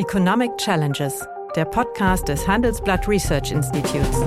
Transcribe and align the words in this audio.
Economic 0.00 0.56
Challenges, 0.56 1.22
der 1.54 1.66
Podcast 1.66 2.26
des 2.26 2.48
Handelsblatt 2.48 3.06
Research 3.06 3.52
Institutes. 3.52 4.20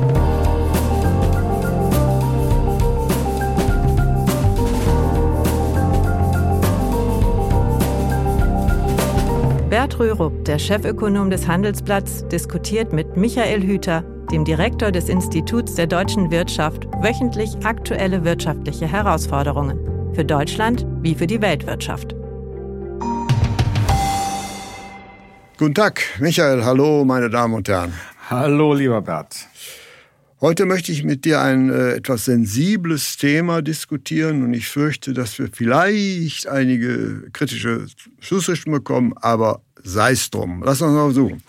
Bert 9.67 9.99
Rürup, 9.99 10.45
der 10.45 10.59
Chefökonom 10.59 11.31
des 11.31 11.47
Handelsblatts, 11.47 12.27
diskutiert 12.27 12.93
mit 12.93 13.17
Michael 13.17 13.63
Hüter, 13.63 14.03
dem 14.31 14.45
Direktor 14.45 14.91
des 14.91 15.09
Instituts 15.09 15.73
der 15.73 15.87
deutschen 15.87 16.29
Wirtschaft, 16.29 16.85
wöchentlich 17.01 17.57
aktuelle 17.65 18.23
wirtschaftliche 18.23 18.85
Herausforderungen 18.85 19.79
für 20.13 20.23
Deutschland 20.23 20.85
wie 21.01 21.15
für 21.15 21.25
die 21.25 21.41
Weltwirtschaft. 21.41 22.15
Guten 25.55 25.75
Tag, 25.75 26.01
Michael. 26.19 26.65
Hallo, 26.65 27.05
meine 27.05 27.29
Damen 27.29 27.53
und 27.53 27.69
Herren. 27.69 27.93
Hallo, 28.27 28.73
lieber 28.73 29.03
Bert. 29.03 29.35
Heute 30.41 30.65
möchte 30.65 30.91
ich 30.91 31.03
mit 31.03 31.25
dir 31.25 31.41
ein 31.41 31.69
äh, 31.69 31.91
etwas 31.91 32.25
sensibles 32.25 33.17
Thema 33.17 33.61
diskutieren 33.61 34.43
und 34.43 34.55
ich 34.55 34.67
fürchte, 34.67 35.13
dass 35.13 35.37
wir 35.37 35.49
vielleicht 35.53 36.47
einige 36.47 37.29
kritische 37.33 37.85
Schlussrichtungen 38.19 38.79
bekommen, 38.79 39.13
aber 39.21 39.61
sei 39.83 40.13
es 40.13 40.31
drum. 40.31 40.63
Lass 40.65 40.81
uns 40.81 40.93
mal 40.93 41.03
versuchen. 41.13 41.43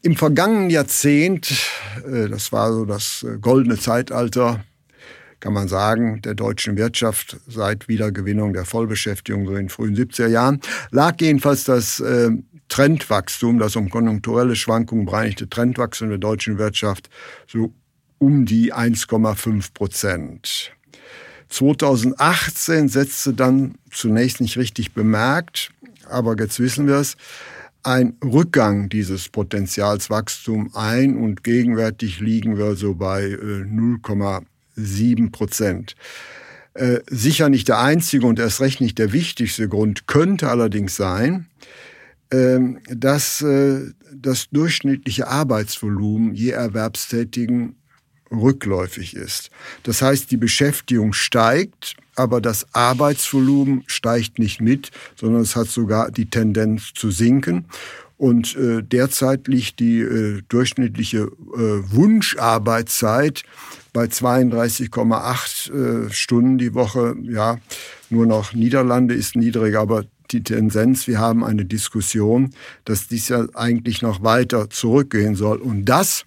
Im 0.00 0.16
vergangenen 0.16 0.70
Jahrzehnt, 0.70 1.50
äh, 2.10 2.28
das 2.30 2.50
war 2.50 2.72
so 2.72 2.86
das 2.86 3.26
äh, 3.28 3.36
goldene 3.38 3.78
Zeitalter, 3.78 4.64
kann 5.40 5.52
man 5.52 5.68
sagen, 5.68 6.22
der 6.22 6.34
deutschen 6.34 6.78
Wirtschaft 6.78 7.36
seit 7.46 7.88
Wiedergewinnung 7.88 8.54
der 8.54 8.64
Vollbeschäftigung 8.64 9.44
so 9.44 9.52
in 9.52 9.66
den 9.66 9.68
frühen 9.68 9.94
70er 9.94 10.28
Jahren, 10.28 10.62
lag 10.90 11.20
jedenfalls 11.20 11.64
das 11.64 12.00
äh, 12.00 12.30
Trendwachstum, 12.68 13.58
das 13.58 13.76
um 13.76 13.90
konjunkturelle 13.90 14.56
Schwankungen 14.56 15.06
bereinigte 15.06 15.48
Trendwachstum 15.48 16.08
der 16.08 16.18
deutschen 16.18 16.58
Wirtschaft 16.58 17.08
so 17.46 17.72
um 18.18 18.46
die 18.46 18.74
1,5 18.74 19.72
Prozent. 19.72 20.72
2018 21.48 22.88
setzte 22.88 23.32
dann 23.32 23.76
zunächst 23.90 24.40
nicht 24.40 24.58
richtig 24.58 24.92
bemerkt, 24.92 25.70
aber 26.08 26.36
jetzt 26.38 26.60
wissen 26.60 26.86
wir 26.86 26.96
es, 26.96 27.16
ein 27.82 28.16
Rückgang 28.22 28.88
dieses 28.88 29.28
Potenzialswachstums 29.28 30.74
ein 30.74 31.16
und 31.16 31.44
gegenwärtig 31.44 32.20
liegen 32.20 32.58
wir 32.58 32.74
so 32.74 32.94
bei 32.94 33.24
0,7 33.24 35.26
äh, 35.26 35.30
Prozent. 35.30 35.94
Äh, 36.74 36.98
sicher 37.08 37.48
nicht 37.48 37.68
der 37.68 37.80
einzige 37.80 38.26
und 38.26 38.38
erst 38.38 38.60
recht 38.60 38.80
nicht 38.80 38.98
der 38.98 39.12
wichtigste 39.12 39.68
Grund 39.68 40.06
könnte 40.06 40.50
allerdings 40.50 40.96
sein, 40.96 41.46
dass 42.30 43.42
äh, 43.42 43.92
das 44.14 44.48
durchschnittliche 44.50 45.28
Arbeitsvolumen 45.28 46.34
je 46.34 46.50
Erwerbstätigen 46.50 47.76
rückläufig 48.30 49.14
ist. 49.14 49.50
Das 49.82 50.02
heißt, 50.02 50.30
die 50.30 50.36
Beschäftigung 50.36 51.12
steigt, 51.12 51.96
aber 52.14 52.40
das 52.40 52.66
Arbeitsvolumen 52.74 53.84
steigt 53.86 54.38
nicht 54.38 54.60
mit, 54.60 54.90
sondern 55.16 55.42
es 55.42 55.56
hat 55.56 55.68
sogar 55.68 56.10
die 56.10 56.28
Tendenz 56.28 56.92
zu 56.94 57.10
sinken. 57.10 57.66
Und 58.16 58.56
äh, 58.56 58.82
derzeit 58.82 59.46
liegt 59.46 59.78
die 59.78 60.00
äh, 60.00 60.42
durchschnittliche 60.48 61.18
äh, 61.18 61.30
Wunscharbeitszeit 61.56 63.44
bei 63.92 64.06
32,8 64.06 66.06
äh, 66.08 66.12
Stunden 66.12 66.58
die 66.58 66.74
Woche. 66.74 67.14
Ja, 67.22 67.58
nur 68.10 68.26
noch 68.26 68.54
Niederlande 68.54 69.14
ist 69.14 69.36
niedriger, 69.36 69.80
aber 69.80 70.04
die 70.28 70.42
Tendenz, 70.42 71.06
wir 71.06 71.18
haben 71.18 71.44
eine 71.44 71.64
Diskussion, 71.64 72.50
dass 72.84 73.08
dies 73.08 73.28
ja 73.28 73.46
eigentlich 73.54 74.02
noch 74.02 74.22
weiter 74.22 74.70
zurückgehen 74.70 75.34
soll. 75.34 75.58
Und 75.58 75.86
das 75.86 76.26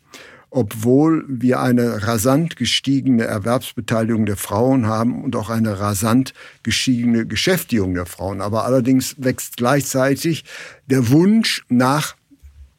obwohl 0.53 1.23
wir 1.29 1.61
eine 1.61 2.05
rasant 2.05 2.57
gestiegene 2.57 3.23
Erwerbsbeteiligung 3.23 4.25
der 4.25 4.35
Frauen 4.35 4.85
haben 4.85 5.23
und 5.23 5.33
auch 5.37 5.49
eine 5.49 5.79
rasant 5.79 6.33
gestiegene 6.61 7.25
Beschäftigung 7.25 7.93
der 7.93 8.05
Frauen. 8.05 8.41
Aber 8.41 8.65
allerdings 8.65 9.15
wächst 9.17 9.55
gleichzeitig 9.55 10.43
der 10.87 11.07
Wunsch 11.09 11.63
nach 11.69 12.17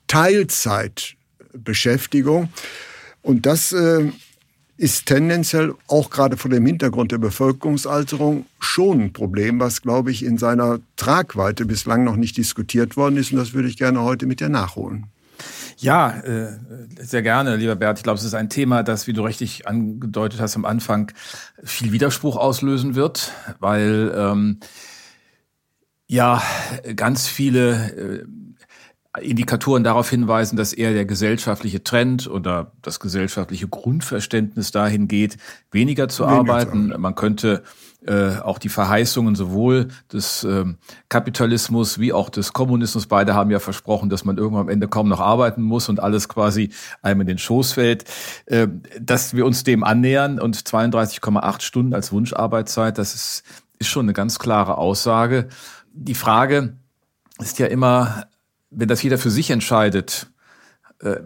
Teilzeitbeschäftigung. 0.06 2.50
Und 3.22 3.46
das 3.46 3.72
äh, 3.72 4.12
ist 4.76 5.06
tendenziell 5.06 5.74
auch 5.86 6.10
gerade 6.10 6.36
vor 6.36 6.50
dem 6.50 6.66
Hintergrund 6.66 7.12
der 7.12 7.18
Bevölkerungsalterung 7.18 8.46
schon 8.58 9.00
ein 9.00 9.12
Problem, 9.12 9.60
was, 9.60 9.82
glaube 9.82 10.10
ich, 10.10 10.24
in 10.24 10.38
seiner 10.38 10.80
Tragweite 10.96 11.66
bislang 11.66 12.04
noch 12.04 12.16
nicht 12.16 12.36
diskutiert 12.36 12.96
worden 12.96 13.16
ist. 13.16 13.32
Und 13.32 13.38
das 13.38 13.52
würde 13.52 13.68
ich 13.68 13.76
gerne 13.76 14.00
heute 14.02 14.26
mit 14.26 14.40
dir 14.40 14.48
nachholen. 14.48 15.06
Ja, 15.78 16.20
äh, 16.20 16.58
sehr 17.00 17.22
gerne, 17.22 17.56
lieber 17.56 17.76
Bert. 17.76 17.98
Ich 17.98 18.04
glaube, 18.04 18.18
es 18.18 18.24
ist 18.24 18.34
ein 18.34 18.48
Thema, 18.48 18.82
das, 18.82 19.06
wie 19.06 19.12
du 19.12 19.22
richtig 19.22 19.66
angedeutet 19.66 20.40
hast 20.40 20.56
am 20.56 20.64
Anfang, 20.64 21.12
viel 21.62 21.92
Widerspruch 21.92 22.36
auslösen 22.36 22.94
wird, 22.94 23.32
weil 23.58 24.12
ähm, 24.16 24.60
ja 26.06 26.42
ganz 26.94 27.26
viele 27.26 28.20
äh, 28.20 28.24
Indikatoren 29.20 29.84
darauf 29.84 30.08
hinweisen, 30.08 30.56
dass 30.56 30.72
eher 30.72 30.94
der 30.94 31.04
gesellschaftliche 31.04 31.84
Trend 31.84 32.26
oder 32.28 32.72
das 32.80 32.98
gesellschaftliche 32.98 33.68
Grundverständnis 33.68 34.70
dahin 34.70 35.06
geht, 35.06 35.36
weniger 35.70 36.08
zu 36.08 36.24
weniger 36.24 36.38
arbeiten. 36.38 36.92
Zu 36.92 36.98
Man 36.98 37.14
könnte 37.14 37.62
äh, 38.06 38.38
auch 38.38 38.58
die 38.58 38.70
Verheißungen 38.70 39.34
sowohl 39.34 39.88
des 40.10 40.44
äh, 40.44 40.64
Kapitalismus 41.10 41.98
wie 41.98 42.14
auch 42.14 42.30
des 42.30 42.54
Kommunismus, 42.54 43.06
beide 43.06 43.34
haben 43.34 43.50
ja 43.50 43.60
versprochen, 43.60 44.08
dass 44.08 44.24
man 44.24 44.38
irgendwann 44.38 44.62
am 44.62 44.68
Ende 44.70 44.88
kaum 44.88 45.08
noch 45.08 45.20
arbeiten 45.20 45.60
muss 45.60 45.90
und 45.90 46.00
alles 46.00 46.28
quasi 46.28 46.70
einem 47.02 47.20
in 47.20 47.26
den 47.26 47.38
Schoß 47.38 47.72
fällt, 47.72 48.06
äh, 48.46 48.66
dass 48.98 49.34
wir 49.34 49.44
uns 49.44 49.62
dem 49.62 49.84
annähern 49.84 50.40
und 50.40 50.56
32,8 50.56 51.60
Stunden 51.60 51.94
als 51.94 52.12
Wunscharbeitszeit, 52.12 52.96
das 52.96 53.14
ist, 53.14 53.42
ist 53.78 53.88
schon 53.88 54.06
eine 54.06 54.14
ganz 54.14 54.38
klare 54.38 54.78
Aussage. 54.78 55.48
Die 55.92 56.14
Frage 56.14 56.78
ist 57.38 57.58
ja 57.58 57.66
immer, 57.66 58.24
wenn 58.72 58.88
das 58.88 59.02
jeder 59.02 59.18
für 59.18 59.30
sich 59.30 59.50
entscheidet, 59.50 60.26
äh, 61.00 61.16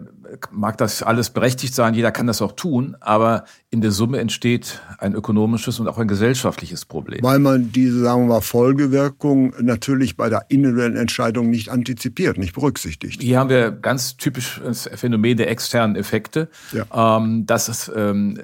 mag 0.51 0.77
das 0.77 1.03
alles 1.03 1.29
berechtigt 1.29 1.73
sein, 1.75 1.93
jeder 1.93 2.11
kann 2.11 2.27
das 2.27 2.41
auch 2.41 2.53
tun, 2.53 2.95
aber 2.99 3.45
in 3.69 3.81
der 3.81 3.91
Summe 3.91 4.19
entsteht 4.19 4.81
ein 4.97 5.13
ökonomisches 5.13 5.79
und 5.79 5.87
auch 5.87 5.97
ein 5.97 6.07
gesellschaftliches 6.07 6.85
Problem. 6.85 7.21
Weil 7.21 7.39
man 7.39 7.71
diese, 7.71 8.01
sagen 8.01 8.23
wir 8.23 8.35
mal, 8.35 8.41
Folgewirkung 8.41 9.53
natürlich 9.59 10.15
bei 10.15 10.29
der 10.29 10.45
individuellen 10.49 10.95
Entscheidung 10.95 11.49
nicht 11.49 11.69
antizipiert, 11.69 12.37
nicht 12.37 12.53
berücksichtigt. 12.53 13.21
Hier 13.21 13.39
haben 13.39 13.49
wir 13.49 13.71
ganz 13.71 14.17
typisch 14.17 14.61
das 14.63 14.89
Phänomen 14.95 15.37
der 15.37 15.49
externen 15.49 15.95
Effekte. 15.95 16.49
Ja. 16.71 17.17
Ähm, 17.17 17.45
dass 17.45 17.67
es 17.67 17.91
ähm, 17.93 18.39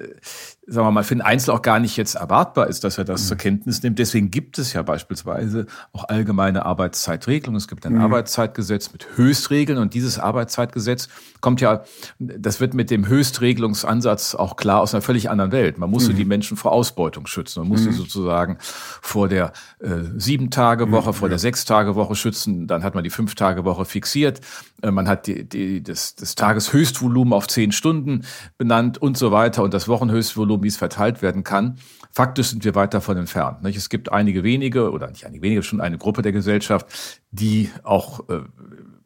sagen 0.66 0.86
wir 0.86 0.90
mal, 0.92 1.04
für 1.04 1.14
den 1.14 1.22
Einzelnen 1.22 1.56
auch 1.56 1.62
gar 1.62 1.78
nicht 1.78 1.96
jetzt 1.96 2.14
erwartbar 2.14 2.68
ist, 2.68 2.84
dass 2.84 2.96
er 2.96 3.04
das 3.04 3.22
mhm. 3.22 3.26
zur 3.26 3.36
Kenntnis 3.36 3.82
nimmt. 3.82 3.98
Deswegen 3.98 4.30
gibt 4.30 4.58
es 4.58 4.72
ja 4.72 4.82
beispielsweise 4.82 5.66
auch 5.92 6.08
allgemeine 6.08 6.64
Arbeitszeitregelungen. 6.64 7.58
Es 7.58 7.68
gibt 7.68 7.84
ein 7.86 7.94
mhm. 7.94 8.00
Arbeitszeitgesetz 8.00 8.92
mit 8.92 9.06
Höchstregeln 9.16 9.78
und 9.78 9.94
dieses 9.94 10.18
Arbeitszeitgesetz 10.18 11.08
kommt 11.40 11.60
ja, 11.60 11.73
das 12.18 12.60
wird 12.60 12.74
mit 12.74 12.90
dem 12.90 13.06
Höchstregelungsansatz 13.08 14.34
auch 14.34 14.56
klar 14.56 14.80
aus 14.80 14.94
einer 14.94 15.02
völlig 15.02 15.30
anderen 15.30 15.52
Welt. 15.52 15.78
Man 15.78 15.90
musste 15.90 16.12
mhm. 16.12 16.16
die 16.16 16.24
Menschen 16.24 16.56
vor 16.56 16.72
Ausbeutung 16.72 17.26
schützen. 17.26 17.60
Man 17.60 17.68
musste 17.68 17.90
mhm. 17.90 17.94
sozusagen 17.94 18.58
vor 18.60 19.28
der 19.28 19.52
äh, 19.80 20.02
Sieben-Tage-Woche, 20.16 21.12
vor 21.12 21.28
ja. 21.28 21.30
der 21.30 21.38
Sechs-Tage-Woche 21.38 22.14
schützen. 22.14 22.66
Dann 22.66 22.82
hat 22.82 22.94
man 22.94 23.04
die 23.04 23.10
Fünf-Tage-Woche 23.10 23.84
fixiert. 23.84 24.40
Äh, 24.82 24.90
man 24.90 25.08
hat 25.08 25.26
die, 25.26 25.48
die, 25.48 25.82
das, 25.82 26.14
das 26.14 26.34
Tageshöchstvolumen 26.34 27.32
auf 27.32 27.46
zehn 27.46 27.72
Stunden 27.72 28.24
benannt 28.58 28.98
und 28.98 29.16
so 29.16 29.32
weiter 29.32 29.62
und 29.62 29.74
das 29.74 29.88
Wochenhöchstvolumen 29.88 30.62
wie 30.62 30.68
es 30.68 30.76
verteilt 30.76 31.22
werden 31.22 31.44
kann. 31.44 31.78
Faktisch 32.12 32.50
sind 32.50 32.64
wir 32.64 32.74
weit 32.74 32.94
davon 32.94 33.16
entfernt. 33.16 33.62
Nicht? 33.62 33.76
Es 33.76 33.88
gibt 33.88 34.12
einige 34.12 34.44
wenige, 34.44 34.92
oder 34.92 35.08
nicht 35.10 35.26
einige 35.26 35.42
wenige, 35.42 35.62
schon 35.64 35.80
eine 35.80 35.98
Gruppe 35.98 36.22
der 36.22 36.32
Gesellschaft, 36.32 36.86
die 37.32 37.70
auch 37.82 38.28
äh, 38.28 38.42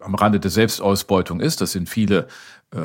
am 0.01 0.15
Rande 0.15 0.41
der 0.41 0.51
Selbstausbeutung 0.51 1.41
ist. 1.41 1.61
Das 1.61 1.73
sind 1.73 1.89
viele 1.89 2.29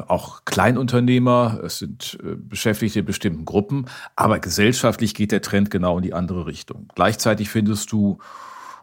auch 0.08 0.46
Kleinunternehmer, 0.46 1.60
es 1.64 1.80
sind 1.80 2.18
äh, 2.24 2.36
Beschäftigte 2.36 3.00
in 3.00 3.06
bestimmten 3.06 3.46
Gruppen, 3.46 3.86
aber 4.16 4.40
gesellschaftlich 4.40 5.14
geht 5.14 5.32
der 5.32 5.42
Trend 5.42 5.72
genau 5.72 5.98
in 5.98 6.04
die 6.04 6.14
andere 6.14 6.46
Richtung. 6.46 6.88
Gleichzeitig 6.96 7.50
findest 7.50 7.92
du 7.92 8.20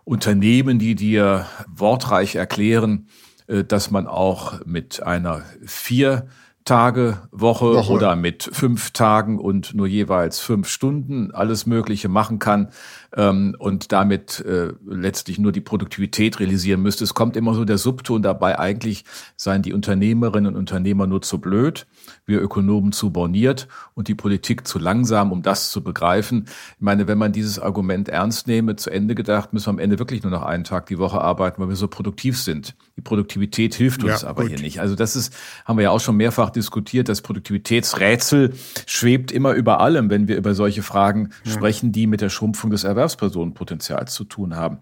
Unternehmen, 0.05 0.79
die 0.79 0.95
dir 0.95 1.47
wortreich 1.69 2.35
erklären, 2.35 3.09
äh, 3.47 3.65
dass 3.65 3.91
man 3.91 4.07
auch 4.07 4.65
mit 4.67 5.03
einer 5.03 5.43
vier 5.65 6.27
Tage 6.65 7.19
Woche, 7.33 7.75
Woche, 7.75 7.93
oder 7.93 8.17
mit 8.17 8.49
fünf 8.53 8.91
Tagen 8.91 9.39
und 9.39 9.75
nur 9.75 9.87
jeweils 9.87 10.41
fünf 10.41 10.69
Stunden 10.69 11.31
alles 11.33 11.67
Mögliche 11.67 12.09
machen 12.09 12.39
kann. 12.39 12.69
Ähm, 13.17 13.57
und 13.59 13.93
damit 13.93 14.41
äh, 14.41 14.73
letztlich 14.87 15.39
nur 15.39 15.53
die 15.53 15.61
Produktivität 15.61 16.39
realisieren 16.41 16.83
müsste. 16.83 17.05
Es 17.05 17.15
kommt 17.15 17.37
immer 17.37 17.55
so 17.55 17.65
der 17.65 17.79
Subton 17.79 18.23
dabei, 18.23 18.59
eigentlich 18.59 19.05
seien 19.37 19.63
die 19.63 19.73
Unternehmerinnen 19.73 20.55
und 20.55 20.59
Unternehmer 20.59 21.07
nur 21.07 21.23
zu 21.23 21.41
blöd, 21.41 21.87
wir 22.27 22.41
Ökonomen 22.41 22.93
zu 22.93 23.11
borniert 23.11 23.69
und 23.95 24.09
die 24.09 24.15
Politik 24.15 24.67
zu 24.67 24.79
langsam, 24.79 25.33
um 25.33 25.43
das 25.43 25.71
zu 25.71 25.83
begreifen. 25.83 26.45
Ich 26.47 26.81
meine, 26.81 27.09
wenn 27.09 27.19
man 27.19 27.33
dieses 27.33 27.59
Argument 27.59 28.09
ernst 28.09 28.47
nehme, 28.47 28.77
zu 28.77 28.91
Ende 28.91 29.15
gedacht, 29.15 29.53
müssen 29.53 29.67
wir 29.67 29.71
am 29.71 29.79
Ende 29.79 29.99
wirklich 29.99 30.23
nur 30.23 30.31
noch 30.31 30.43
einen 30.43 30.65
Tag 30.65 30.87
die 30.87 30.99
Woche 30.99 31.21
arbeiten, 31.21 31.61
weil 31.61 31.69
wir 31.69 31.77
so 31.77 31.89
produktiv 31.89 32.39
sind. 32.39 32.77
Die 32.97 33.03
Produktivität 33.03 33.75
hilft 33.75 34.05
uns 34.05 34.23
ja, 34.23 34.29
aber 34.29 34.43
gut. 34.43 34.53
hier 34.53 34.61
nicht. 34.61 34.81
Also 34.81 34.95
das 34.95 35.17
ist, 35.17 35.35
haben 35.65 35.79
wir 35.79 35.85
ja 35.85 35.91
auch 35.91 36.01
schon 36.01 36.17
mehrfach 36.17 36.51
diskutiert, 36.51 37.09
das 37.09 37.23
Produktivitätsrätsel 37.23 38.55
schwebt 38.87 39.33
immer 39.33 39.53
über 39.55 39.81
allem, 39.81 40.11
wenn 40.11 40.29
wir 40.29 40.37
über 40.37 40.55
solche 40.55 40.83
Fragen 40.83 41.31
ja. 41.45 41.53
sprechen, 41.53 41.93
die 41.93 42.07
mit 42.07 42.21
der 42.21 42.29
Schrumpfung 42.29 42.71
des 42.71 42.85
Erwerbspersonenpotenzials 43.01 44.15
zu 44.15 44.25
tun 44.25 44.57
haben. 44.57 44.79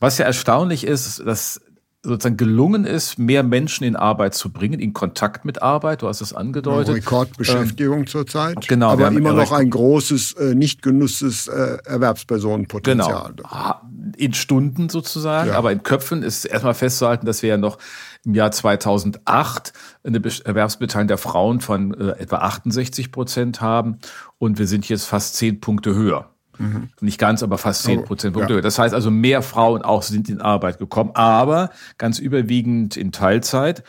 Was 0.00 0.18
ja 0.18 0.26
erstaunlich 0.26 0.84
ist, 0.84 1.26
dass 1.26 1.60
sozusagen 2.04 2.36
gelungen 2.36 2.84
ist, 2.84 3.18
mehr 3.18 3.42
Menschen 3.42 3.84
in 3.84 3.96
Arbeit 3.96 4.34
zu 4.34 4.52
bringen, 4.52 4.78
in 4.78 4.92
Kontakt 4.92 5.44
mit 5.44 5.62
Arbeit. 5.62 6.02
Du 6.02 6.08
hast 6.08 6.20
es 6.20 6.34
angedeutet. 6.34 6.88
Ja, 6.88 6.94
Rekordbeschäftigung 6.94 8.00
ähm, 8.00 8.06
zurzeit. 8.06 8.68
Genau. 8.68 8.90
Aber 8.90 9.08
immer 9.08 9.32
noch 9.32 9.52
ein 9.52 9.70
großes, 9.70 10.34
äh, 10.34 10.54
nicht 10.54 10.82
genusses 10.82 11.48
äh, 11.48 11.78
Erwerbspersonenpotenzial. 11.84 13.32
Genau. 13.34 13.80
In 14.16 14.34
Stunden 14.34 14.90
sozusagen, 14.90 15.48
ja. 15.50 15.56
aber 15.56 15.72
in 15.72 15.82
Köpfen 15.82 16.22
ist 16.22 16.44
erstmal 16.44 16.74
festzuhalten, 16.74 17.26
dass 17.26 17.42
wir 17.42 17.48
ja 17.48 17.56
noch 17.56 17.78
im 18.24 18.34
Jahr 18.34 18.52
2008 18.52 19.72
eine 20.04 20.18
Erwerbsbeteiligung 20.18 21.08
der 21.08 21.18
Frauen 21.18 21.60
von 21.60 21.94
äh, 21.94 22.10
etwa 22.18 22.36
68 22.36 23.10
Prozent 23.10 23.60
haben 23.60 23.98
und 24.38 24.58
wir 24.58 24.66
sind 24.66 24.88
jetzt 24.88 25.06
fast 25.06 25.36
zehn 25.36 25.60
Punkte 25.60 25.94
höher. 25.94 26.33
Mhm. 26.58 26.88
Nicht 27.00 27.18
ganz, 27.18 27.42
aber 27.42 27.58
fast 27.58 27.82
zehn 27.82 28.04
Prozent 28.04 28.36
ja. 28.36 28.60
Das 28.60 28.78
heißt 28.78 28.94
also, 28.94 29.10
mehr 29.10 29.42
Frauen 29.42 29.82
auch 29.82 30.02
sind 30.02 30.28
in 30.28 30.40
Arbeit 30.40 30.78
gekommen, 30.78 31.10
aber 31.14 31.70
ganz 31.98 32.18
überwiegend 32.18 32.96
in 32.96 33.12
Teilzeit. 33.12 33.82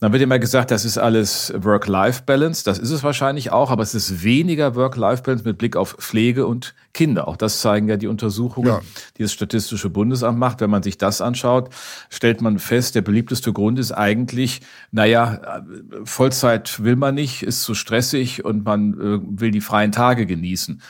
Dann 0.00 0.12
wird 0.12 0.22
immer 0.22 0.38
gesagt, 0.38 0.70
das 0.70 0.84
ist 0.84 0.96
alles 0.96 1.52
Work-Life-Balance. 1.56 2.62
Das 2.64 2.78
ist 2.78 2.92
es 2.92 3.02
wahrscheinlich 3.02 3.50
auch, 3.50 3.72
aber 3.72 3.82
es 3.82 3.96
ist 3.96 4.22
weniger 4.22 4.76
Work-Life-Balance 4.76 5.44
mit 5.44 5.58
Blick 5.58 5.74
auf 5.74 5.96
Pflege 5.98 6.46
und 6.46 6.74
Kinder. 6.94 7.26
Auch 7.26 7.36
das 7.36 7.60
zeigen 7.60 7.88
ja 7.88 7.96
die 7.96 8.06
Untersuchungen, 8.06 8.68
ja. 8.68 8.80
die 9.16 9.22
das 9.22 9.32
Statistische 9.32 9.90
Bundesamt 9.90 10.38
macht. 10.38 10.60
Wenn 10.60 10.70
man 10.70 10.84
sich 10.84 10.98
das 10.98 11.20
anschaut, 11.20 11.70
stellt 12.10 12.40
man 12.40 12.60
fest, 12.60 12.94
der 12.94 13.02
beliebteste 13.02 13.52
Grund 13.52 13.80
ist 13.80 13.90
eigentlich, 13.90 14.60
naja, 14.92 15.64
Vollzeit 16.04 16.82
will 16.84 16.96
man 16.96 17.16
nicht, 17.16 17.42
ist 17.42 17.62
zu 17.62 17.74
stressig 17.74 18.44
und 18.44 18.64
man 18.64 18.94
äh, 18.94 19.40
will 19.40 19.50
die 19.50 19.60
freien 19.60 19.90
Tage 19.90 20.26
genießen. 20.26 20.80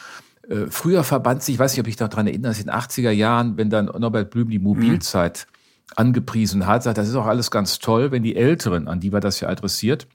Äh, 0.49 0.67
früher 0.71 1.05
verband 1.05 1.43
sich, 1.43 1.55
ich 1.55 1.59
weiß 1.59 1.73
nicht, 1.73 1.81
ob 1.81 1.89
ich 1.89 1.97
daran 1.97 2.27
erinnere, 2.27 2.53
in 2.53 2.59
den 2.59 2.71
80er 2.71 3.11
Jahren, 3.11 3.57
wenn 3.57 3.71
dann 3.71 3.87
Norbert 3.87 4.31
Blüm 4.31 4.49
die 4.49 4.59
Mobilzeit 4.59 5.47
mhm. 5.49 5.93
angepriesen 5.97 6.67
hat, 6.67 6.83
sagt, 6.83 6.99
das 6.99 7.09
ist 7.09 7.15
auch 7.15 7.27
alles 7.27 7.51
ganz 7.51 7.79
toll, 7.79 8.11
wenn 8.11 8.23
die 8.23 8.37
Älteren, 8.37 8.89
an 8.89 9.01
die 9.01 9.13
wir 9.13 9.21
das 9.21 9.41
ja 9.41 9.49
adressiert, 9.49 10.07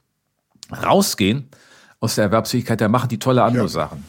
rausgehen 0.70 1.48
aus 2.00 2.16
der 2.16 2.24
Erwerbsfähigkeit, 2.24 2.80
da 2.80 2.88
machen 2.88 3.08
die 3.08 3.18
tolle 3.18 3.42
andere 3.42 3.64
ja. 3.64 3.68
Sachen. 3.68 4.04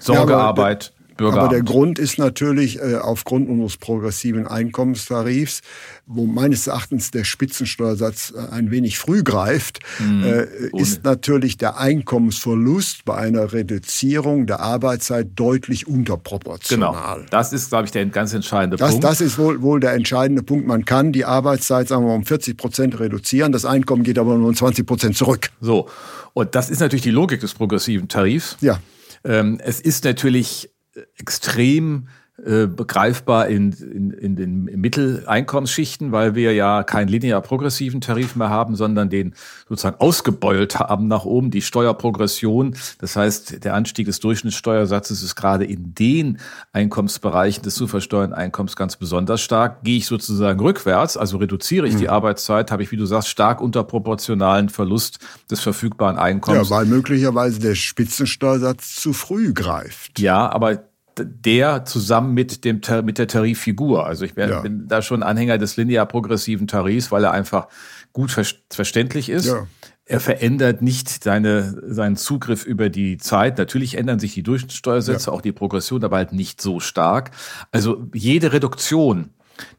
Sorgearbeit. 0.00 0.92
Bürgeramt. 1.16 1.42
Aber 1.44 1.54
der 1.54 1.62
Grund 1.62 1.98
ist 1.98 2.18
natürlich 2.18 2.78
äh, 2.80 2.96
aufgrund 2.96 3.48
unseres 3.48 3.76
progressiven 3.76 4.46
Einkommenstarifs, 4.46 5.60
wo 6.06 6.26
meines 6.26 6.66
Erachtens 6.66 7.10
der 7.10 7.24
Spitzensteuersatz 7.24 8.34
äh, 8.36 8.52
ein 8.52 8.70
wenig 8.70 8.98
früh 8.98 9.22
greift, 9.22 9.80
mhm. 9.98 10.24
äh, 10.24 10.46
ist 10.78 11.04
natürlich 11.04 11.56
der 11.56 11.78
Einkommensverlust 11.78 13.04
bei 13.04 13.16
einer 13.16 13.52
Reduzierung 13.52 14.46
der 14.46 14.60
Arbeitszeit 14.60 15.28
deutlich 15.34 15.86
unterproportional. 15.86 17.16
Genau. 17.16 17.26
Das 17.30 17.52
ist, 17.52 17.70
glaube 17.70 17.86
ich, 17.86 17.90
der 17.90 18.06
ganz 18.06 18.34
entscheidende 18.34 18.76
das, 18.76 18.90
Punkt. 18.90 19.04
Das 19.04 19.20
ist 19.20 19.38
wohl, 19.38 19.62
wohl 19.62 19.80
der 19.80 19.94
entscheidende 19.94 20.42
Punkt. 20.42 20.66
Man 20.66 20.84
kann 20.84 21.12
die 21.12 21.24
Arbeitszeit, 21.24 21.88
sagen 21.88 22.04
wir 22.04 22.08
mal, 22.08 22.14
um 22.16 22.26
40 22.26 22.56
Prozent 22.56 23.00
reduzieren. 23.00 23.52
Das 23.52 23.64
Einkommen 23.64 24.02
geht 24.02 24.18
aber 24.18 24.36
nur 24.36 24.48
um 24.48 24.54
20 24.54 24.86
Prozent 24.86 25.16
zurück. 25.16 25.50
So. 25.60 25.88
Und 26.34 26.54
das 26.54 26.68
ist 26.68 26.80
natürlich 26.80 27.02
die 27.02 27.10
Logik 27.10 27.40
des 27.40 27.54
progressiven 27.54 28.08
Tarifs. 28.08 28.56
Ja. 28.60 28.78
Ähm, 29.24 29.58
es 29.62 29.80
ist 29.80 30.04
natürlich 30.04 30.70
extrem 31.18 32.08
äh, 32.44 32.66
begreifbar 32.66 33.48
in, 33.48 33.72
in, 33.72 34.10
in 34.10 34.36
den 34.36 34.64
Mitteleinkommensschichten, 34.64 36.12
weil 36.12 36.34
wir 36.34 36.52
ja 36.52 36.82
keinen 36.82 37.08
linear 37.08 37.40
progressiven 37.40 38.02
Tarif 38.02 38.36
mehr 38.36 38.50
haben, 38.50 38.76
sondern 38.76 39.08
den 39.08 39.34
sozusagen 39.66 39.98
ausgebeult 40.00 40.78
haben 40.78 41.08
nach 41.08 41.24
oben, 41.24 41.50
die 41.50 41.62
Steuerprogression. 41.62 42.76
Das 42.98 43.16
heißt, 43.16 43.64
der 43.64 43.72
Anstieg 43.72 44.04
des 44.04 44.20
Durchschnittssteuersatzes 44.20 45.22
ist 45.22 45.34
gerade 45.34 45.64
in 45.64 45.94
den 45.94 46.38
Einkommensbereichen 46.74 47.62
des 47.62 47.74
zu 47.74 47.86
versteuernden 47.86 48.36
Einkommens 48.36 48.76
ganz 48.76 48.96
besonders 48.96 49.40
stark. 49.40 49.82
Gehe 49.82 49.96
ich 49.96 50.06
sozusagen 50.06 50.60
rückwärts, 50.60 51.16
also 51.16 51.38
reduziere 51.38 51.88
ich 51.88 51.94
mhm. 51.94 52.00
die 52.00 52.08
Arbeitszeit, 52.10 52.70
habe 52.70 52.82
ich, 52.82 52.92
wie 52.92 52.98
du 52.98 53.06
sagst, 53.06 53.30
stark 53.30 53.62
unterproportionalen 53.62 54.68
Verlust 54.68 55.20
des 55.50 55.60
verfügbaren 55.60 56.18
Einkommens. 56.18 56.68
Ja, 56.68 56.76
weil 56.76 56.84
möglicherweise 56.84 57.60
der 57.60 57.76
Spitzensteuersatz 57.76 58.96
zu 58.96 59.14
früh 59.14 59.54
greift. 59.54 60.20
Ja, 60.20 60.50
aber 60.50 60.85
der 61.18 61.84
zusammen 61.84 62.34
mit 62.34 62.64
dem 62.64 62.80
mit 63.04 63.18
der 63.18 63.28
Tariffigur. 63.28 64.06
Also 64.06 64.24
ich 64.24 64.34
bin, 64.34 64.50
ja. 64.50 64.60
bin 64.60 64.88
da 64.88 65.02
schon 65.02 65.22
Anhänger 65.22 65.58
des 65.58 65.76
linear 65.76 66.06
progressiven 66.06 66.66
Tarifs, 66.66 67.10
weil 67.10 67.24
er 67.24 67.32
einfach 67.32 67.68
gut 68.12 68.30
ver 68.30 68.44
verständlich 68.70 69.28
ist. 69.28 69.46
Ja. 69.46 69.66
Er 70.08 70.20
verändert 70.20 70.82
nicht 70.82 71.24
seine, 71.24 71.82
seinen 71.88 72.14
Zugriff 72.14 72.64
über 72.64 72.90
die 72.90 73.18
Zeit. 73.18 73.58
Natürlich 73.58 73.98
ändern 73.98 74.20
sich 74.20 74.34
die 74.34 74.44
Durchschnittssteuersätze, 74.44 75.30
ja. 75.30 75.32
auch 75.32 75.40
die 75.40 75.50
Progression, 75.50 76.04
aber 76.04 76.16
halt 76.18 76.32
nicht 76.32 76.60
so 76.60 76.78
stark. 76.78 77.32
Also 77.72 78.06
jede 78.14 78.52
Reduktion 78.52 79.30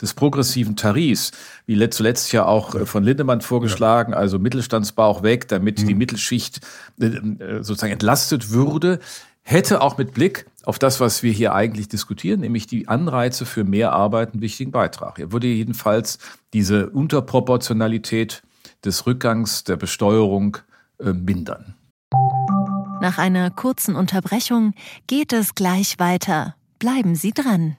des 0.02 0.14
progressiven 0.14 0.76
Tarifs, 0.76 1.32
wie 1.66 1.90
zuletzt 1.90 2.32
ja 2.32 2.46
auch 2.46 2.76
ja. 2.76 2.86
von 2.86 3.04
Lindemann 3.04 3.42
vorgeschlagen, 3.42 4.14
also 4.14 4.40
Mittelstandsbauch 4.40 5.24
weg, 5.24 5.48
damit 5.48 5.82
mhm. 5.82 5.88
die 5.88 5.96
Mittelschicht 5.96 6.62
äh, 7.00 7.06
äh, 7.06 7.64
sozusagen 7.64 7.94
entlastet 7.94 8.52
würde, 8.52 9.00
hätte 9.48 9.82
auch 9.82 9.98
mit 9.98 10.14
Blick 10.14 10.46
auf 10.66 10.78
das, 10.78 11.00
was 11.00 11.24
wir 11.24 11.32
hier 11.32 11.56
eigentlich 11.56 11.88
diskutieren, 11.88 12.42
nämlich 12.42 12.68
die 12.68 12.90
Anreize 12.90 13.46
für 13.46 13.64
mehr 13.64 13.94
Arbeit 13.94 14.34
einen 14.34 14.42
wichtigen 14.42 14.72
Beitrag. 14.72 15.20
Er 15.20 15.32
würde 15.32 15.48
jedenfalls 15.48 16.20
diese 16.54 16.90
Unterproportionalität 16.90 18.44
des 18.84 19.08
Rückgangs 19.08 19.64
der 19.64 19.78
Besteuerung 19.78 20.58
äh, 21.00 21.14
mindern. 21.14 21.76
Nach 23.00 23.18
einer 23.18 23.50
kurzen 23.50 23.96
Unterbrechung 23.96 24.74
geht 25.08 25.32
es 25.32 25.56
gleich 25.56 25.98
weiter. 25.98 26.56
Bleiben 26.80 27.16
Sie 27.16 27.32
dran. 27.32 27.78